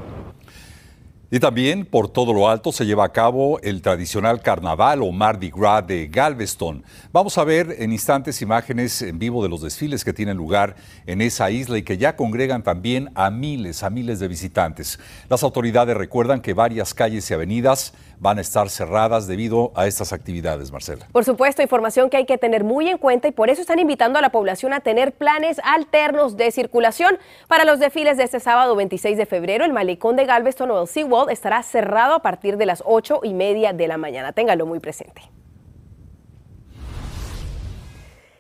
Y 1.34 1.40
también 1.40 1.86
por 1.86 2.10
todo 2.10 2.34
lo 2.34 2.50
alto 2.50 2.74
se 2.74 2.86
lleva 2.86 3.06
a 3.06 3.14
cabo 3.14 3.58
el 3.62 3.82
tradicional 3.82 4.42
carnaval 4.42 5.02
o 5.02 5.14
Mardi 5.14 5.50
Gras 5.50 5.88
de 5.88 6.08
Galveston. 6.08 6.84
Vamos 7.14 7.38
a 7.38 7.46
ver 7.46 7.74
en 7.80 7.94
instantes 7.94 8.42
imágenes 8.42 9.02
en 9.02 9.18
vivo 9.18 9.42
de 9.42 9.48
los 9.48 9.62
desfiles 9.62 10.04
que 10.04 10.12
tienen 10.12 10.36
lugar 10.36 10.76
en 11.06 11.22
esa 11.22 11.50
isla 11.50 11.78
y 11.78 11.84
que 11.84 11.98
ya 11.98 12.18
congregan 12.18 12.64
también 12.64 13.12
a 13.16 13.30
miles, 13.30 13.82
a 13.82 13.90
miles 13.90 14.20
de 14.20 14.28
visitantes. 14.28 15.00
Las 15.30 15.42
autoridades 15.44 15.96
recuerdan 15.96 16.42
que 16.42 16.54
varias 16.54 16.94
calles 16.94 17.32
y 17.32 17.34
avenidas 17.34 17.94
van 18.22 18.38
a 18.38 18.42
estar 18.42 18.70
cerradas 18.70 19.26
debido 19.26 19.72
a 19.74 19.88
estas 19.88 20.14
actividades, 20.14 20.72
Marcela. 20.72 21.08
Por 21.12 21.26
supuesto, 21.26 21.64
información 21.64 22.10
que 22.12 22.18
hay 22.18 22.26
que 22.26 22.38
tener 22.38 22.64
muy 22.64 22.88
en 22.88 23.00
cuenta 23.00 23.28
y 23.28 23.32
por 23.32 23.50
eso 23.50 23.62
están 23.62 23.80
invitando 23.80 24.20
a 24.20 24.22
la 24.22 24.32
población 24.32 24.74
a 24.74 24.82
tener 24.82 25.14
planes 25.14 25.60
alternos 25.64 26.38
de 26.38 26.52
circulación. 26.52 27.18
Para 27.48 27.66
los 27.66 27.80
desfiles 27.80 28.18
de 28.18 28.24
este 28.26 28.40
sábado 28.40 28.76
26 28.76 29.18
de 29.18 29.26
febrero, 29.26 29.66
el 29.66 29.74
malecón 29.74 30.18
de 30.18 30.26
Galveston 30.26 30.70
o 30.70 30.82
el 30.84 30.88
Estará 31.30 31.62
cerrado 31.63 32.16
a 32.16 32.22
partir 32.22 32.58
de 32.58 32.66
las 32.66 32.84
8 32.86 33.22
y 33.24 33.34
media 33.34 33.74
de 33.74 33.88
la 33.88 33.98
mañana. 33.98 34.34
Téngalo 34.34 34.66
muy 34.66 34.80
presente. 34.80 35.22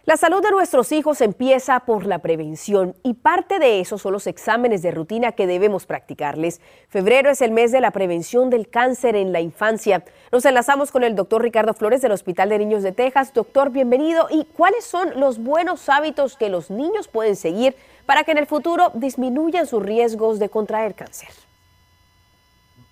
La 0.03 0.17
salud 0.17 0.41
de 0.41 0.49
nuestros 0.49 0.91
hijos 0.91 1.21
empieza 1.21 1.79
por 1.81 2.07
la 2.07 2.19
prevención 2.19 2.95
y 3.03 3.13
parte 3.13 3.59
de 3.59 3.79
eso 3.79 3.99
son 3.99 4.13
los 4.13 4.25
exámenes 4.25 4.81
de 4.81 4.89
rutina 4.89 5.31
que 5.31 5.45
debemos 5.45 5.85
practicarles. 5.85 6.59
Febrero 6.89 7.29
es 7.29 7.39
el 7.41 7.51
mes 7.51 7.71
de 7.71 7.81
la 7.81 7.91
prevención 7.91 8.49
del 8.49 8.67
cáncer 8.67 9.15
en 9.15 9.31
la 9.31 9.41
infancia. 9.41 10.03
Nos 10.31 10.43
enlazamos 10.43 10.91
con 10.91 11.03
el 11.03 11.15
doctor 11.15 11.43
Ricardo 11.43 11.75
Flores 11.75 12.01
del 12.01 12.13
Hospital 12.13 12.49
de 12.49 12.57
Niños 12.57 12.81
de 12.81 12.93
Texas. 12.93 13.31
Doctor, 13.31 13.69
bienvenido. 13.69 14.27
¿Y 14.31 14.45
cuáles 14.45 14.85
son 14.85 15.19
los 15.19 15.37
buenos 15.37 15.87
hábitos 15.87 16.35
que 16.35 16.49
los 16.49 16.71
niños 16.71 17.07
pueden 17.07 17.35
seguir 17.35 17.75
para 18.07 18.23
que 18.23 18.31
en 18.31 18.39
el 18.39 18.47
futuro 18.47 18.91
disminuyan 18.95 19.67
sus 19.67 19.83
riesgos 19.83 20.39
de 20.39 20.49
contraer 20.49 20.95
cáncer? 20.95 21.29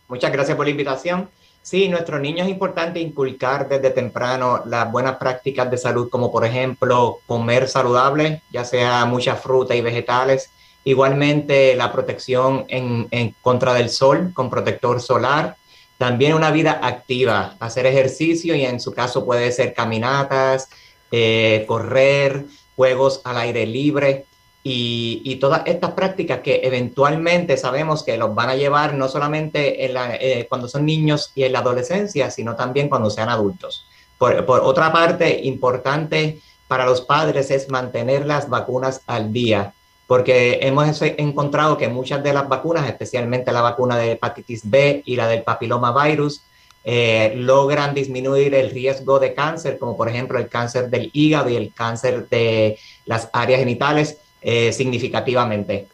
Muchas 0.10 0.32
gracias 0.32 0.58
por 0.58 0.66
la 0.66 0.72
invitación. 0.72 1.30
Sí, 1.62 1.88
nuestros 1.88 2.20
niños 2.20 2.48
es 2.48 2.54
importante 2.54 3.00
inculcar 3.00 3.70
desde 3.70 3.92
temprano 3.92 4.64
las 4.66 4.92
buenas 4.92 5.18
prácticas 5.18 5.70
de 5.70 5.78
salud, 5.78 6.10
como 6.10 6.32
por 6.32 6.44
ejemplo 6.44 7.20
comer 7.28 7.68
saludable, 7.68 8.42
ya 8.52 8.66
sea 8.66 9.06
mucha 9.06 9.36
fruta 9.36 9.76
y 9.76 9.82
vegetales. 9.82 10.50
Igualmente 10.84 11.76
la 11.76 11.92
protección 11.92 12.66
en, 12.70 13.36
contra 13.44 13.76
del 13.76 13.92
sol 13.92 14.32
con 14.34 14.50
protector 14.50 15.00
solar. 15.00 15.58
También 16.00 16.34
una 16.34 16.50
vida 16.50 16.80
activa, 16.82 17.56
hacer 17.60 17.86
ejercicio 17.86 18.56
y 18.56 18.66
en 18.66 18.80
su 18.80 18.94
caso 18.94 19.24
puede 19.24 19.52
ser 19.52 19.76
caminatas, 19.76 20.70
eh, 21.12 21.66
correr, 21.68 22.46
juegos 22.76 23.22
al 23.26 23.38
aire 23.38 23.68
libre. 23.68 24.26
Y, 24.62 25.38
todas 25.40 25.64
estas 25.66 25.92
prácticas 25.92 26.40
que 26.40 26.62
eventualmente 26.64 27.56
sabemos 27.56 28.04
que 28.04 28.18
los 28.18 28.36
van 28.36 28.50
a 28.50 28.56
llevar 28.56 28.94
no 28.94 29.08
solamente 29.08 29.86
en 29.86 29.96
eh, 30.20 30.46
cuando 30.50 30.68
son 30.68 30.86
niños 30.86 31.32
y 31.34 31.44
en 31.44 31.54
la 31.54 31.60
adolescencia, 31.60 32.30
sino 32.30 32.56
también 32.56 32.90
cuando 32.90 33.10
sean 33.10 33.30
adultos. 33.30 33.86
Por, 34.18 34.46
otra 34.50 34.92
parte, 34.92 35.42
importante 35.44 36.42
para 36.68 36.86
los 36.86 37.02
padres 37.02 37.52
es 37.52 37.70
mantener 37.70 38.26
las 38.26 38.50
vacunas 38.50 39.02
al 39.08 39.32
día, 39.32 39.74
porque 40.08 40.60
hemos 40.62 41.02
encontrado 41.02 41.78
que 41.78 41.88
muchas 41.88 42.22
de 42.22 42.34
las 42.34 42.50
vacunas, 42.50 42.88
especialmente 42.88 43.54
la 43.54 43.62
vacuna 43.62 43.98
de 43.98 44.12
hepatitis 44.12 44.70
B 44.70 45.04
y 45.06 45.16
la 45.16 45.28
del 45.28 45.44
papiloma 45.44 45.94
virus, 46.06 46.42
eh, 46.84 47.34
logran 47.36 47.94
disminuir 47.94 48.54
el 48.56 48.72
riesgo 48.72 49.20
de 49.20 49.34
cáncer, 49.34 49.78
como 49.80 49.96
por 49.96 50.10
ejemplo 50.10 50.38
el 50.38 50.50
cáncer 50.50 50.90
del 50.90 51.10
hígado 51.14 51.50
y 51.50 51.56
el 51.56 51.74
cáncer 51.74 52.28
de 52.30 52.78
las 53.06 53.30
áreas 53.32 53.60
genitales 53.60 54.18
eh, 54.42 54.72
significativamente. 54.74 55.88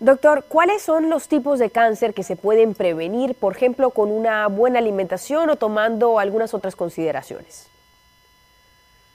Doctor, 0.00 0.44
¿cuáles 0.48 0.82
son 0.82 1.08
los 1.08 1.28
tipos 1.28 1.58
de 1.58 1.70
cáncer 1.70 2.14
que 2.14 2.22
se 2.22 2.36
pueden 2.36 2.74
prevenir, 2.74 3.34
por 3.34 3.56
ejemplo, 3.56 3.90
con 3.90 4.10
una 4.10 4.48
buena 4.48 4.78
alimentación 4.78 5.48
o 5.50 5.56
tomando 5.56 6.18
algunas 6.18 6.52
otras 6.52 6.76
consideraciones? 6.76 7.68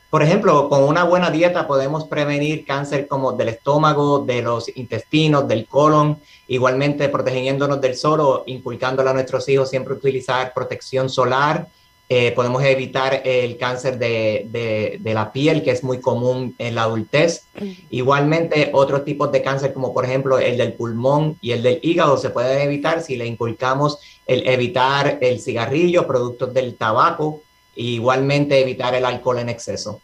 Por 0.09 0.23
ejemplo, 0.23 0.69
con 0.69 0.83
una 0.85 1.03
buena 1.03 1.29
dieta 1.29 1.67
podemos 1.67 2.05
prevenir 2.05 2.65
cáncer 2.65 3.07
como 3.07 3.33
del 3.33 3.49
estómago, 3.49 4.19
de 4.25 4.41
los 4.41 4.75
intestinos, 4.75 5.47
del 5.47 5.67
colon, 5.67 6.17
igualmente 6.47 7.09
protegiéndonos 7.09 7.79
del 7.79 7.95
sol 7.95 8.19
o 8.21 8.43
inculcándole 8.47 9.11
a 9.11 9.13
nuestros 9.13 9.47
hijos 9.49 9.69
siempre 9.69 9.93
utilizar 9.93 10.51
protección 10.55 11.09
solar, 11.09 11.67
eh, 12.11 12.31
podemos 12.31 12.63
evitar 12.63 13.21
el 13.23 13.55
cáncer 13.57 13.99
de, 13.99 14.47
de, 14.99 15.13
la 15.13 15.31
piel, 15.31 15.61
que 15.61 15.69
es 15.69 15.83
muy 15.83 16.01
común 16.01 16.55
en 16.57 16.73
la 16.73 16.83
adultez. 16.83 17.43
Igualmente, 17.91 18.71
otros 18.73 19.05
tipos 19.05 19.31
de 19.31 19.43
cáncer, 19.43 19.73
como 19.73 19.93
por 19.93 20.05
ejemplo 20.05 20.39
el 20.39 20.57
del 20.57 20.73
pulmón 20.73 21.37
y 21.39 21.51
el 21.51 21.61
del 21.61 21.79
hígado, 21.83 22.17
se 22.17 22.31
pueden 22.31 22.61
evitar 22.61 23.03
si 23.03 23.15
le 23.15 23.27
inculcamos 23.27 23.99
el 24.25 24.47
evitar 24.47 25.19
el 25.21 25.39
cigarrillo, 25.39 26.07
productos 26.07 26.51
del 26.51 26.75
tabaco, 26.75 27.43
e 27.75 27.83
igualmente 27.83 28.59
evitar 28.59 28.95
el 28.95 29.05
alcohol 29.05 29.37
en 29.37 29.49
exceso. 29.49 30.01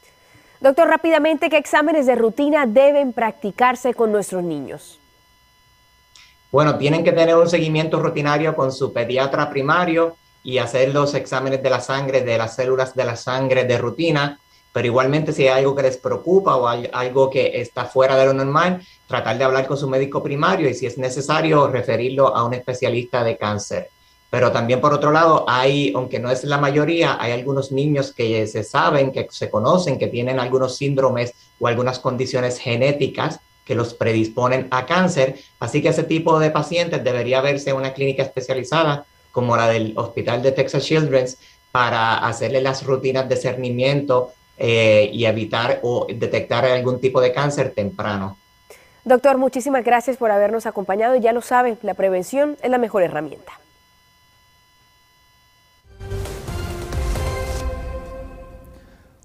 Doctor, 0.61 0.87
rápidamente, 0.87 1.49
¿qué 1.49 1.57
exámenes 1.57 2.05
de 2.05 2.13
rutina 2.13 2.67
deben 2.67 3.13
practicarse 3.13 3.95
con 3.95 4.11
nuestros 4.11 4.43
niños? 4.43 4.99
Bueno, 6.51 6.77
tienen 6.77 7.03
que 7.03 7.11
tener 7.11 7.35
un 7.35 7.49
seguimiento 7.49 7.99
rutinario 7.99 8.55
con 8.55 8.71
su 8.71 8.93
pediatra 8.93 9.49
primario 9.49 10.15
y 10.45 10.59
hacer 10.59 10.93
los 10.93 11.15
exámenes 11.15 11.63
de 11.63 11.71
la 11.71 11.81
sangre, 11.81 12.21
de 12.21 12.37
las 12.37 12.55
células 12.55 12.93
de 12.93 13.03
la 13.03 13.15
sangre 13.15 13.63
de 13.63 13.79
rutina, 13.79 14.39
pero 14.71 14.85
igualmente 14.85 15.33
si 15.33 15.47
hay 15.47 15.59
algo 15.59 15.75
que 15.75 15.81
les 15.81 15.97
preocupa 15.97 16.55
o 16.55 16.67
hay 16.67 16.87
algo 16.93 17.31
que 17.31 17.59
está 17.59 17.85
fuera 17.85 18.15
de 18.15 18.27
lo 18.27 18.33
normal, 18.33 18.85
tratar 19.07 19.39
de 19.39 19.43
hablar 19.43 19.65
con 19.65 19.75
su 19.75 19.89
médico 19.89 20.21
primario 20.21 20.69
y 20.69 20.75
si 20.75 20.85
es 20.85 20.99
necesario 20.99 21.67
referirlo 21.67 22.35
a 22.35 22.45
un 22.45 22.53
especialista 22.53 23.23
de 23.23 23.37
cáncer. 23.37 23.89
Pero 24.29 24.51
también 24.51 24.81
por 24.81 24.93
otro 24.93 25.11
lado, 25.11 25.45
hay, 25.47 25.91
aunque 25.95 26.19
no 26.19 26.29
es 26.29 26.43
la 26.43 26.59
mayoría, 26.59 27.17
hay 27.19 27.31
algunos 27.31 27.71
niños 27.71 28.13
que 28.13 28.45
se 28.45 28.63
saben, 28.63 29.11
que 29.11 29.25
se 29.31 29.49
conocen, 29.49 29.97
que 29.97 30.07
tienen 30.07 30.39
algunos 30.39 30.77
síndromes 30.77 31.33
o 31.59 31.67
algunas 31.67 31.97
condiciones 31.97 32.59
genéticas 32.59 33.39
que 33.65 33.73
los 33.73 33.95
predisponen 33.95 34.67
a 34.69 34.85
cáncer. 34.85 35.37
Así 35.59 35.81
que 35.81 35.89
ese 35.89 36.03
tipo 36.03 36.37
de 36.37 36.51
pacientes 36.51 37.03
debería 37.03 37.41
verse 37.41 37.71
en 37.71 37.77
una 37.77 37.93
clínica 37.93 38.21
especializada 38.21 39.07
como 39.35 39.57
la 39.57 39.67
del 39.67 39.91
Hospital 39.97 40.41
de 40.41 40.53
Texas 40.53 40.85
Children's 40.85 41.37
para 41.73 42.25
hacerle 42.25 42.61
las 42.61 42.85
rutinas 42.85 43.27
de 43.27 43.35
cernimiento 43.35 44.31
eh, 44.57 45.09
y 45.11 45.25
evitar 45.25 45.81
o 45.83 46.07
detectar 46.07 46.63
algún 46.63 47.01
tipo 47.01 47.19
de 47.19 47.33
cáncer 47.33 47.71
temprano. 47.71 48.37
Doctor, 49.03 49.37
muchísimas 49.37 49.83
gracias 49.83 50.15
por 50.15 50.31
habernos 50.31 50.65
acompañado. 50.65 51.17
Ya 51.17 51.33
lo 51.33 51.41
sabe, 51.41 51.75
la 51.81 51.95
prevención 51.95 52.57
es 52.63 52.71
la 52.71 52.77
mejor 52.77 53.03
herramienta. 53.03 53.59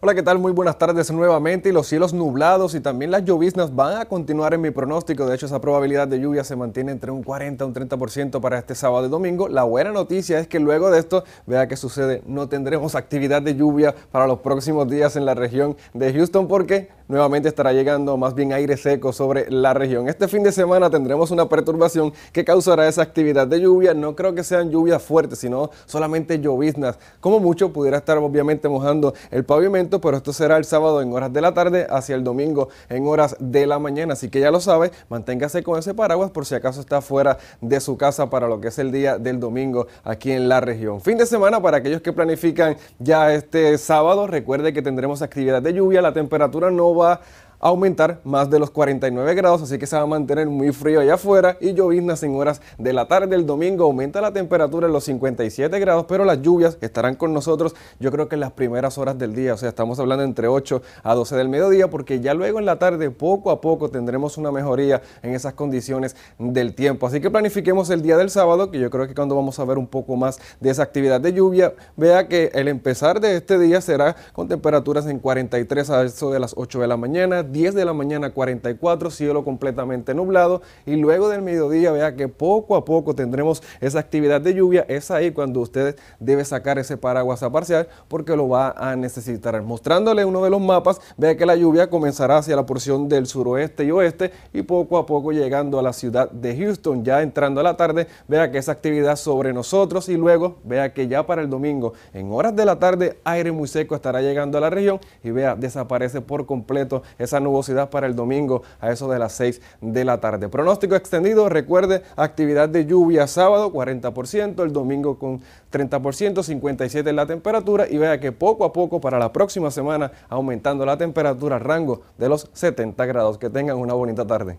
Hola, 0.03 0.15
¿qué 0.15 0.23
tal? 0.23 0.39
Muy 0.39 0.53
buenas 0.53 0.79
tardes 0.79 1.11
nuevamente. 1.11 1.69
Y 1.69 1.73
los 1.73 1.87
cielos 1.87 2.15
nublados 2.15 2.75
y 2.75 2.81
también 2.81 3.11
las 3.11 3.23
lloviznas 3.23 3.77
van 3.77 3.99
a 3.99 4.07
continuar 4.07 4.55
en 4.55 4.63
mi 4.63 4.71
pronóstico. 4.71 5.27
De 5.27 5.35
hecho, 5.35 5.45
esa 5.45 5.61
probabilidad 5.61 6.09
de 6.09 6.19
lluvia 6.19 6.43
se 6.43 6.57
mantiene 6.57 6.91
entre 6.91 7.11
un 7.11 7.23
40 7.23 7.63
y 7.63 7.67
un 7.67 7.75
30% 7.75 8.41
para 8.41 8.59
este 8.59 8.75
sábado 8.75 9.05
y 9.05 9.11
domingo. 9.11 9.47
La 9.47 9.65
buena 9.65 9.93
noticia 9.93 10.39
es 10.39 10.49
que 10.49 10.59
luego 10.59 10.91
de 10.91 11.01
esto, 11.01 11.25
vea 11.47 11.69
qué 11.69 11.77
sucede, 11.77 12.23
no 12.25 12.49
tendremos 12.49 12.95
actividad 12.95 13.43
de 13.43 13.55
lluvia 13.55 13.95
para 14.11 14.27
los 14.27 14.39
próximos 14.39 14.89
días 14.89 15.17
en 15.17 15.27
la 15.27 15.35
región 15.35 15.77
de 15.93 16.15
Houston 16.15 16.49
porque 16.49 16.89
nuevamente 17.11 17.49
estará 17.49 17.73
llegando 17.73 18.17
más 18.17 18.35
bien 18.35 18.53
aire 18.53 18.77
seco 18.77 19.13
sobre 19.13 19.51
la 19.51 19.75
región. 19.75 20.09
Este 20.09 20.29
fin 20.29 20.45
de 20.45 20.53
semana 20.53 20.89
tendremos 20.89 21.31
una 21.33 21.49
perturbación 21.49 22.13
que 22.33 22.45
causará 22.45 22.87
esa 22.87 23.03
actividad 23.03 23.49
de 23.49 23.61
lluvia. 23.61 23.93
No 23.95 24.15
creo 24.15 24.35
que 24.35 24.45
sean 24.45 24.71
lluvias 24.71 25.03
fuertes, 25.03 25.41
sino 25.41 25.71
solamente 25.87 26.39
lloviznas. 26.39 26.99
Como 27.21 27.41
mucho 27.41 27.73
pudiera 27.73 27.99
estar 27.99 28.17
obviamente 28.19 28.69
mojando 28.69 29.13
el 29.31 29.45
pavimento 29.45 30.01
pero 30.01 30.17
esto 30.17 30.33
será 30.33 30.57
el 30.57 30.65
sábado 30.65 31.03
en 31.03 31.13
horas 31.13 31.33
de 31.33 31.41
la 31.41 31.53
tarde 31.53 31.87
hacia 31.91 32.15
el 32.15 32.23
domingo 32.23 32.69
en 32.89 33.07
horas 33.09 33.37
de 33.41 33.67
la 33.67 33.79
mañana. 33.81 34.13
Así 34.13 34.29
que 34.29 34.39
ya 34.39 34.53
lo 34.53 34.61
sabe, 34.61 34.93
manténgase 35.09 35.65
con 35.65 35.79
ese 35.79 35.95
paraguas 35.95 36.31
por 36.31 36.47
si 36.47 36.55
acaso 36.55 36.81
está 36.81 37.01
fuera 37.01 37.39
de 37.61 37.81
su 37.81 37.97
casa 37.97 38.31
para 38.31 38.47
lo 38.47 38.61
que 38.61 38.69
es 38.69 38.79
el 38.79 38.93
día 38.93 39.19
del 39.19 39.41
domingo 39.41 39.89
aquí 40.05 40.31
en 40.31 40.49
la 40.49 40.61
región. 40.61 41.01
Fin 41.01 41.19
de 41.19 41.27
semana 41.27 41.61
para 41.61 41.79
aquellos 41.79 42.03
que 42.03 42.13
planifican 42.13 42.77
ya 43.01 43.35
este 43.35 43.77
sábado, 43.79 44.29
recuerde 44.29 44.73
que 44.73 44.83
tendremos 44.83 45.23
actividad 45.23 45.61
de 45.61 45.73
lluvia, 45.73 46.03
la 46.03 46.13
temperatura 46.13 46.71
no 46.71 46.95
Iowa. 47.01 47.21
Aumentar 47.61 48.21
más 48.25 48.51
de 48.51 48.59
los 48.59 48.71
49 48.71 49.35
grados, 49.35 49.63
así 49.63 49.79
que 49.79 49.87
se 49.87 49.97
va 49.97 50.03
a 50.03 50.07
mantener 50.07 50.49
muy 50.49 50.73
frío 50.73 51.01
allá 51.01 51.15
afuera 51.15 51.57
y 51.61 51.75
lloviznas 51.75 52.23
en 52.23 52.35
horas 52.35 52.61
de 52.79 52.93
la 52.93 53.07
tarde 53.07 53.29
del 53.29 53.47
domingo. 53.47 53.85
Aumenta 53.85 54.21
la 54.21 54.33
temperatura 54.33 54.87
en 54.87 54.93
los 54.93 55.05
57 55.05 55.79
grados, 55.79 56.07
pero 56.09 56.25
las 56.25 56.43
lluvias 56.43 56.79
estarán 56.81 57.15
con 57.15 57.33
nosotros 57.33 57.75
yo 57.99 58.11
creo 58.11 58.29
que 58.29 58.37
en 58.37 58.41
las 58.41 58.53
primeras 58.53 58.99
horas 58.99 59.19
del 59.19 59.35
día, 59.35 59.55
o 59.55 59.57
sea, 59.57 59.69
estamos 59.69 59.99
hablando 59.99 60.25
entre 60.25 60.49
8 60.49 60.83
a 61.03 61.15
12 61.15 61.37
del 61.37 61.49
mediodía, 61.49 61.89
porque 61.91 62.21
ya 62.21 62.35
luego 62.35 62.59
en 62.59 62.67
la 62.67 62.79
tarde 62.79 63.11
poco 63.11 63.51
a 63.51 63.61
poco 63.61 63.91
tendremos 63.91 64.39
una 64.39 64.51
mejoría 64.51 65.03
en 65.23 65.35
esas 65.35 65.55
condiciones 65.55 66.17
del 66.39 66.75
tiempo. 66.75 67.07
Así 67.07 67.21
que 67.21 67.31
planifiquemos 67.31 67.91
el 67.91 68.03
día 68.03 68.17
del 68.17 68.31
sábado, 68.31 68.71
que 68.71 68.79
yo 68.79 68.91
creo 68.91 69.07
que 69.07 69.15
cuando 69.15 69.37
vamos 69.37 69.59
a 69.59 69.65
ver 69.65 69.79
un 69.79 69.87
poco 69.87 70.17
más 70.17 70.39
de 70.61 70.71
esa 70.71 70.83
actividad 70.83 71.21
de 71.21 71.33
lluvia, 71.33 71.75
vea 71.97 72.29
que 72.29 72.51
el 72.55 72.69
empezar 72.69 73.21
de 73.21 73.37
este 73.37 73.59
día 73.59 73.81
será 73.81 74.17
con 74.33 74.49
temperaturas 74.49 75.07
en 75.07 75.19
43 75.19 75.91
a 75.91 76.03
eso 76.05 76.31
de 76.31 76.41
las 76.41 76.55
8 76.57 76.81
de 76.81 76.87
la 76.87 76.97
mañana, 76.97 77.43
10 77.51 77.75
de 77.75 77.85
la 77.85 77.93
mañana 77.93 78.31
44, 78.31 79.11
cielo 79.11 79.45
completamente 79.45 80.15
nublado 80.15 80.63
y 80.87 80.97
luego 80.97 81.29
del 81.29 81.43
mediodía 81.43 81.93
vea 81.93 82.15
que 82.15 82.29
poco 82.29 82.77
a 82.77 82.85
poco 82.85 83.15
tendremos 83.15 83.63
esa 83.81 83.99
actividad 83.99 84.41
de 84.41 84.55
lluvia, 84.55 84.85
es 84.89 85.11
ahí 85.11 85.31
cuando 85.33 85.61
usted 85.61 85.97
debe 86.19 86.45
sacar 86.45 86.79
ese 86.79 86.97
paraguas 86.97 87.43
a 87.43 87.51
parcial 87.51 87.89
porque 88.09 88.37
lo 88.37 88.49
va 88.49 88.71
a 88.77 88.97
necesitar. 88.97 89.61
Mostrándole 89.63 90.25
uno 90.25 90.45
de 90.45 90.51
los 90.51 90.61
mapas, 90.61 91.01
vea 91.17 91.37
que 91.37 91.47
la 91.47 91.57
lluvia 91.57 91.91
comenzará 91.91 92.39
hacia 92.39 92.57
la 92.57 92.67
porción 92.67 93.09
del 93.09 93.27
suroeste 93.27 93.85
y 93.85 93.91
oeste 93.91 94.31
y 94.53 94.63
poco 94.63 94.99
a 94.99 95.07
poco 95.07 95.33
llegando 95.33 95.79
a 95.79 95.83
la 95.83 95.93
ciudad 95.93 96.31
de 96.31 96.57
Houston, 96.57 97.05
ya 97.05 97.23
entrando 97.23 97.61
a 97.61 97.65
la 97.65 97.77
tarde, 97.77 98.07
vea 98.29 98.51
que 98.51 98.59
esa 98.59 98.73
actividad 98.73 99.17
sobre 99.17 99.53
nosotros 99.53 100.09
y 100.09 100.17
luego 100.17 100.59
vea 100.65 100.93
que 100.93 101.09
ya 101.09 101.27
para 101.27 101.43
el 101.43 101.51
domingo 101.51 101.95
en 102.13 102.31
horas 102.33 102.55
de 102.55 102.65
la 102.65 102.79
tarde 102.79 103.19
aire 103.25 103.53
muy 103.53 103.69
seco 103.69 103.95
estará 103.95 104.21
llegando 104.21 104.59
a 104.59 104.61
la 104.61 104.71
región 104.71 105.01
y 105.25 105.31
vea 105.31 105.57
desaparece 105.57 106.21
por 106.21 106.47
completo 106.47 107.03
esa 107.19 107.40
nubosidad 107.41 107.91
para 107.91 108.07
el 108.07 108.15
domingo 108.15 108.63
a 108.81 108.91
eso 108.91 109.11
de 109.11 109.19
las 109.19 109.33
6 109.33 109.61
de 109.81 110.05
la 110.05 110.21
tarde. 110.21 110.49
Pronóstico 110.49 110.95
extendido, 110.95 111.49
recuerde, 111.49 112.03
actividad 112.17 112.69
de 112.69 112.87
lluvia 112.87 113.27
sábado 113.27 113.73
40%, 113.73 114.63
el 114.63 114.73
domingo 114.73 115.19
con 115.19 115.41
30%, 115.73 116.43
57 116.43 117.11
en 117.11 117.17
la 117.17 117.27
temperatura 117.27 117.87
y 117.89 117.99
vea 117.99 118.21
que 118.21 118.33
poco 118.33 118.65
a 118.65 118.73
poco 118.73 119.01
para 119.01 119.19
la 119.19 119.33
próxima 119.33 119.71
semana 119.71 120.13
aumentando 120.29 120.85
la 120.85 120.97
temperatura 120.97 121.59
rango 121.59 122.03
de 122.19 122.29
los 122.29 122.49
70 122.53 123.07
grados. 123.07 123.39
Que 123.39 123.51
tengan 123.51 123.77
una 123.77 123.95
bonita 123.95 124.27
tarde. 124.27 124.59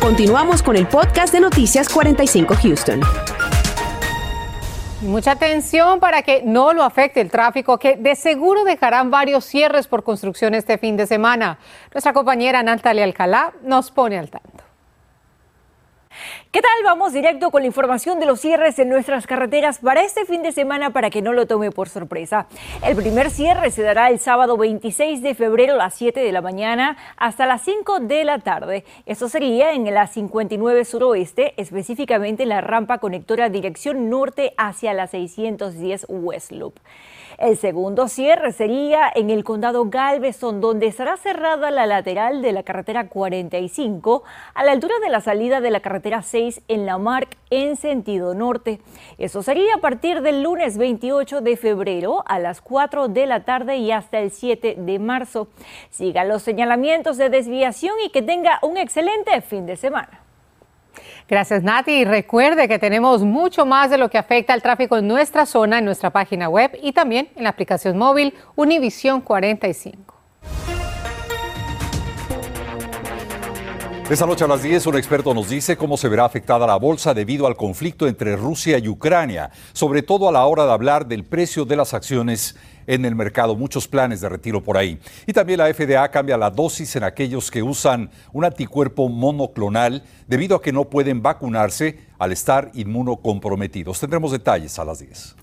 Continuamos 0.00 0.62
con 0.62 0.76
el 0.76 0.86
podcast 0.86 1.32
de 1.32 1.40
Noticias 1.40 1.88
45 1.88 2.54
Houston. 2.62 3.00
Mucha 5.02 5.32
atención 5.32 5.98
para 5.98 6.22
que 6.22 6.42
no 6.44 6.72
lo 6.72 6.84
afecte 6.84 7.20
el 7.20 7.28
tráfico, 7.28 7.76
que 7.76 7.96
de 7.96 8.14
seguro 8.14 8.62
dejarán 8.62 9.10
varios 9.10 9.44
cierres 9.44 9.88
por 9.88 10.04
construcción 10.04 10.54
este 10.54 10.78
fin 10.78 10.96
de 10.96 11.08
semana. 11.08 11.58
Nuestra 11.92 12.12
compañera 12.12 12.62
Natalia 12.62 13.02
Alcalá 13.02 13.52
nos 13.62 13.90
pone 13.90 14.16
al 14.16 14.30
tanto. 14.30 14.61
¿Qué 16.50 16.60
tal? 16.60 16.70
Vamos 16.84 17.12
directo 17.12 17.50
con 17.50 17.62
la 17.62 17.66
información 17.66 18.20
de 18.20 18.26
los 18.26 18.40
cierres 18.40 18.78
en 18.78 18.88
nuestras 18.88 19.26
carreteras 19.26 19.78
para 19.78 20.02
este 20.02 20.24
fin 20.24 20.42
de 20.42 20.52
semana 20.52 20.90
para 20.90 21.10
que 21.10 21.22
no 21.22 21.32
lo 21.32 21.46
tome 21.46 21.70
por 21.70 21.88
sorpresa. 21.88 22.46
El 22.86 22.96
primer 22.96 23.30
cierre 23.30 23.70
se 23.70 23.82
dará 23.82 24.10
el 24.10 24.18
sábado 24.18 24.56
26 24.56 25.22
de 25.22 25.34
febrero 25.34 25.74
a 25.74 25.78
las 25.78 25.94
7 25.94 26.20
de 26.20 26.32
la 26.32 26.42
mañana 26.42 26.96
hasta 27.16 27.46
las 27.46 27.62
5 27.62 28.00
de 28.00 28.24
la 28.24 28.38
tarde. 28.38 28.84
Esto 29.06 29.28
sería 29.28 29.72
en 29.72 29.92
la 29.92 30.06
59 30.06 30.84
suroeste, 30.84 31.54
específicamente 31.56 32.42
en 32.42 32.50
la 32.50 32.60
rampa 32.60 32.98
conectora 32.98 33.48
dirección 33.48 34.10
norte 34.10 34.52
hacia 34.58 34.92
la 34.92 35.06
610 35.06 36.06
West 36.08 36.52
Loop. 36.52 36.74
El 37.38 37.56
segundo 37.56 38.08
cierre 38.08 38.52
sería 38.52 39.10
en 39.14 39.30
el 39.30 39.44
condado 39.44 39.86
Galveston, 39.86 40.60
donde 40.60 40.86
estará 40.86 41.16
cerrada 41.16 41.70
la 41.70 41.86
lateral 41.86 42.42
de 42.42 42.52
la 42.52 42.62
carretera 42.62 43.08
45 43.08 44.22
a 44.54 44.64
la 44.64 44.72
altura 44.72 44.94
de 45.02 45.10
la 45.10 45.20
salida 45.20 45.60
de 45.60 45.70
la 45.70 45.80
carretera 45.80 46.22
6 46.22 46.62
en 46.68 46.86
la 46.86 46.98
Mark 46.98 47.28
en 47.50 47.76
sentido 47.76 48.34
norte. 48.34 48.80
Eso 49.18 49.42
sería 49.42 49.74
a 49.74 49.80
partir 49.80 50.22
del 50.22 50.42
lunes 50.42 50.78
28 50.78 51.40
de 51.40 51.56
febrero 51.56 52.22
a 52.26 52.38
las 52.38 52.60
4 52.60 53.08
de 53.08 53.26
la 53.26 53.44
tarde 53.44 53.76
y 53.76 53.92
hasta 53.92 54.20
el 54.20 54.30
7 54.30 54.76
de 54.78 54.98
marzo. 54.98 55.48
Siga 55.90 56.24
los 56.24 56.42
señalamientos 56.42 57.16
de 57.16 57.30
desviación 57.30 57.94
y 58.04 58.10
que 58.10 58.22
tenga 58.22 58.58
un 58.62 58.76
excelente 58.76 59.40
fin 59.42 59.66
de 59.66 59.76
semana. 59.76 60.21
Gracias, 61.28 61.62
Nati. 61.62 61.92
Y 61.92 62.04
recuerde 62.04 62.68
que 62.68 62.78
tenemos 62.78 63.22
mucho 63.22 63.64
más 63.64 63.90
de 63.90 63.98
lo 63.98 64.08
que 64.10 64.18
afecta 64.18 64.52
al 64.52 64.62
tráfico 64.62 64.96
en 64.96 65.08
nuestra 65.08 65.46
zona, 65.46 65.78
en 65.78 65.84
nuestra 65.84 66.10
página 66.10 66.48
web 66.48 66.78
y 66.82 66.92
también 66.92 67.28
en 67.36 67.44
la 67.44 67.50
aplicación 67.50 67.96
móvil 67.96 68.34
Univisión 68.54 69.20
45. 69.20 70.11
Esta 74.12 74.26
noche 74.26 74.44
a 74.44 74.46
las 74.46 74.62
10 74.62 74.88
un 74.88 74.98
experto 74.98 75.32
nos 75.32 75.48
dice 75.48 75.74
cómo 75.74 75.96
se 75.96 76.06
verá 76.06 76.26
afectada 76.26 76.66
la 76.66 76.76
bolsa 76.76 77.14
debido 77.14 77.46
al 77.46 77.56
conflicto 77.56 78.06
entre 78.06 78.36
Rusia 78.36 78.76
y 78.76 78.86
Ucrania, 78.86 79.50
sobre 79.72 80.02
todo 80.02 80.28
a 80.28 80.32
la 80.32 80.44
hora 80.44 80.66
de 80.66 80.72
hablar 80.72 81.06
del 81.06 81.24
precio 81.24 81.64
de 81.64 81.76
las 81.76 81.94
acciones 81.94 82.54
en 82.86 83.06
el 83.06 83.14
mercado, 83.14 83.56
muchos 83.56 83.88
planes 83.88 84.20
de 84.20 84.28
retiro 84.28 84.62
por 84.62 84.76
ahí. 84.76 85.00
Y 85.26 85.32
también 85.32 85.60
la 85.60 85.72
FDA 85.72 86.06
cambia 86.10 86.36
la 86.36 86.50
dosis 86.50 86.94
en 86.94 87.04
aquellos 87.04 87.50
que 87.50 87.62
usan 87.62 88.10
un 88.34 88.44
anticuerpo 88.44 89.08
monoclonal 89.08 90.02
debido 90.28 90.56
a 90.56 90.60
que 90.60 90.72
no 90.72 90.90
pueden 90.90 91.22
vacunarse 91.22 91.98
al 92.18 92.32
estar 92.32 92.70
inmunocomprometidos. 92.74 93.98
Tendremos 93.98 94.30
detalles 94.30 94.78
a 94.78 94.84
las 94.84 94.98
10. 94.98 95.41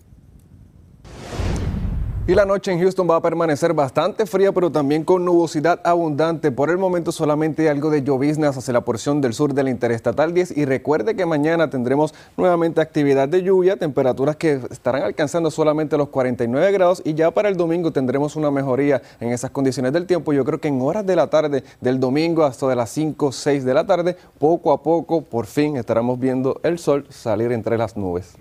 Y 2.30 2.36
la 2.36 2.46
noche 2.46 2.72
en 2.72 2.80
Houston 2.80 3.10
va 3.10 3.16
a 3.16 3.22
permanecer 3.24 3.74
bastante 3.74 4.28
fría, 4.28 4.52
pero 4.52 4.72
también 4.72 5.04
con 5.04 5.26
nubosidad 5.26 5.82
abundante. 5.84 6.52
Por 6.52 6.70
el 6.70 6.78
momento 6.78 7.12
solamente 7.12 7.68
algo 7.72 7.90
de 7.90 8.04
lloviznas 8.04 8.56
hacia 8.56 8.72
la 8.72 8.82
porción 8.82 9.20
del 9.20 9.34
sur 9.34 9.56
del 9.56 9.68
Interestatal 9.68 10.32
10. 10.32 10.56
Y 10.56 10.66
recuerde 10.66 11.16
que 11.16 11.26
mañana 11.26 11.72
tendremos 11.72 12.14
nuevamente 12.38 12.82
actividad 12.82 13.28
de 13.28 13.42
lluvia, 13.42 13.78
temperaturas 13.78 14.36
que 14.36 14.60
estarán 14.70 15.02
alcanzando 15.02 15.50
solamente 15.50 15.98
los 15.98 16.10
49 16.10 16.72
grados. 16.72 17.02
Y 17.04 17.16
ya 17.16 17.32
para 17.32 17.50
el 17.50 17.58
domingo 17.58 17.90
tendremos 17.90 18.36
una 18.36 18.52
mejoría 18.52 19.02
en 19.20 19.32
esas 19.32 19.50
condiciones 19.50 19.92
del 19.92 20.06
tiempo. 20.06 20.32
Yo 20.32 20.46
creo 20.46 20.62
que 20.62 20.68
en 20.68 20.80
horas 20.84 21.08
de 21.08 21.16
la 21.16 21.32
tarde 21.32 21.64
del 21.82 22.00
domingo 22.00 22.44
hasta 22.44 22.68
de 22.68 22.76
las 22.76 22.92
5, 22.92 23.32
6 23.32 23.66
de 23.66 23.74
la 23.74 23.88
tarde, 23.88 24.16
poco 24.38 24.72
a 24.72 24.84
poco, 24.84 25.24
por 25.24 25.48
fin 25.48 25.78
estaremos 25.78 26.20
viendo 26.20 26.60
el 26.62 26.78
sol 26.78 27.08
salir 27.10 27.52
entre 27.52 27.76
las 27.76 27.98
nubes. 27.98 28.36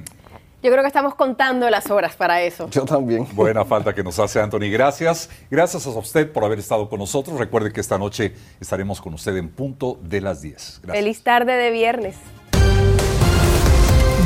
Yo 0.63 0.73
creo 0.73 0.83
que 0.83 0.89
estamos 0.89 1.15
contando 1.15 1.71
las 1.71 1.89
horas 1.91 2.17
para 2.17 2.43
eso. 2.43 2.69
Yo 2.71 2.85
también. 2.85 3.27
Buena 3.33 3.65
falta 3.65 3.95
que 3.95 4.03
nos 4.03 4.19
hace 4.19 4.41
Anthony. 4.41 4.71
Gracias. 4.73 5.31
Gracias 5.51 5.87
a 5.87 5.91
usted 5.91 6.33
por 6.33 6.45
haber 6.45 6.59
estado 6.59 6.89
con 6.89 6.99
nosotros. 6.99 7.39
Recuerde 7.39 7.73
que 7.73 7.81
esta 7.81 7.97
noche 7.97 8.35
estaremos 8.61 9.01
con 9.01 9.15
usted 9.15 9.37
en 9.37 9.49
punto 9.51 9.99
de 10.03 10.21
las 10.21 10.43
10. 10.43 10.83
Feliz 10.87 11.23
tarde 11.23 11.53
de 11.53 11.71
viernes. 11.71 12.17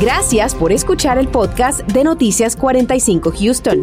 Gracias 0.01 0.55
por 0.55 0.71
escuchar 0.71 1.17
el 1.19 1.27
podcast 1.27 1.81
de 1.81 2.03
Noticias 2.03 2.55
45 2.55 3.31
Houston. 3.39 3.81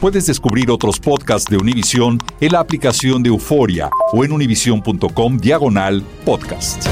Puedes 0.00 0.26
descubrir 0.26 0.70
otros 0.70 1.00
podcasts 1.00 1.50
de 1.50 1.56
Univision 1.56 2.18
en 2.40 2.52
la 2.52 2.60
aplicación 2.60 3.22
de 3.22 3.30
Euforia 3.30 3.90
o 4.12 4.24
en 4.24 4.32
univision.com 4.32 5.38
diagonal 5.38 6.02
podcast. 6.24 6.86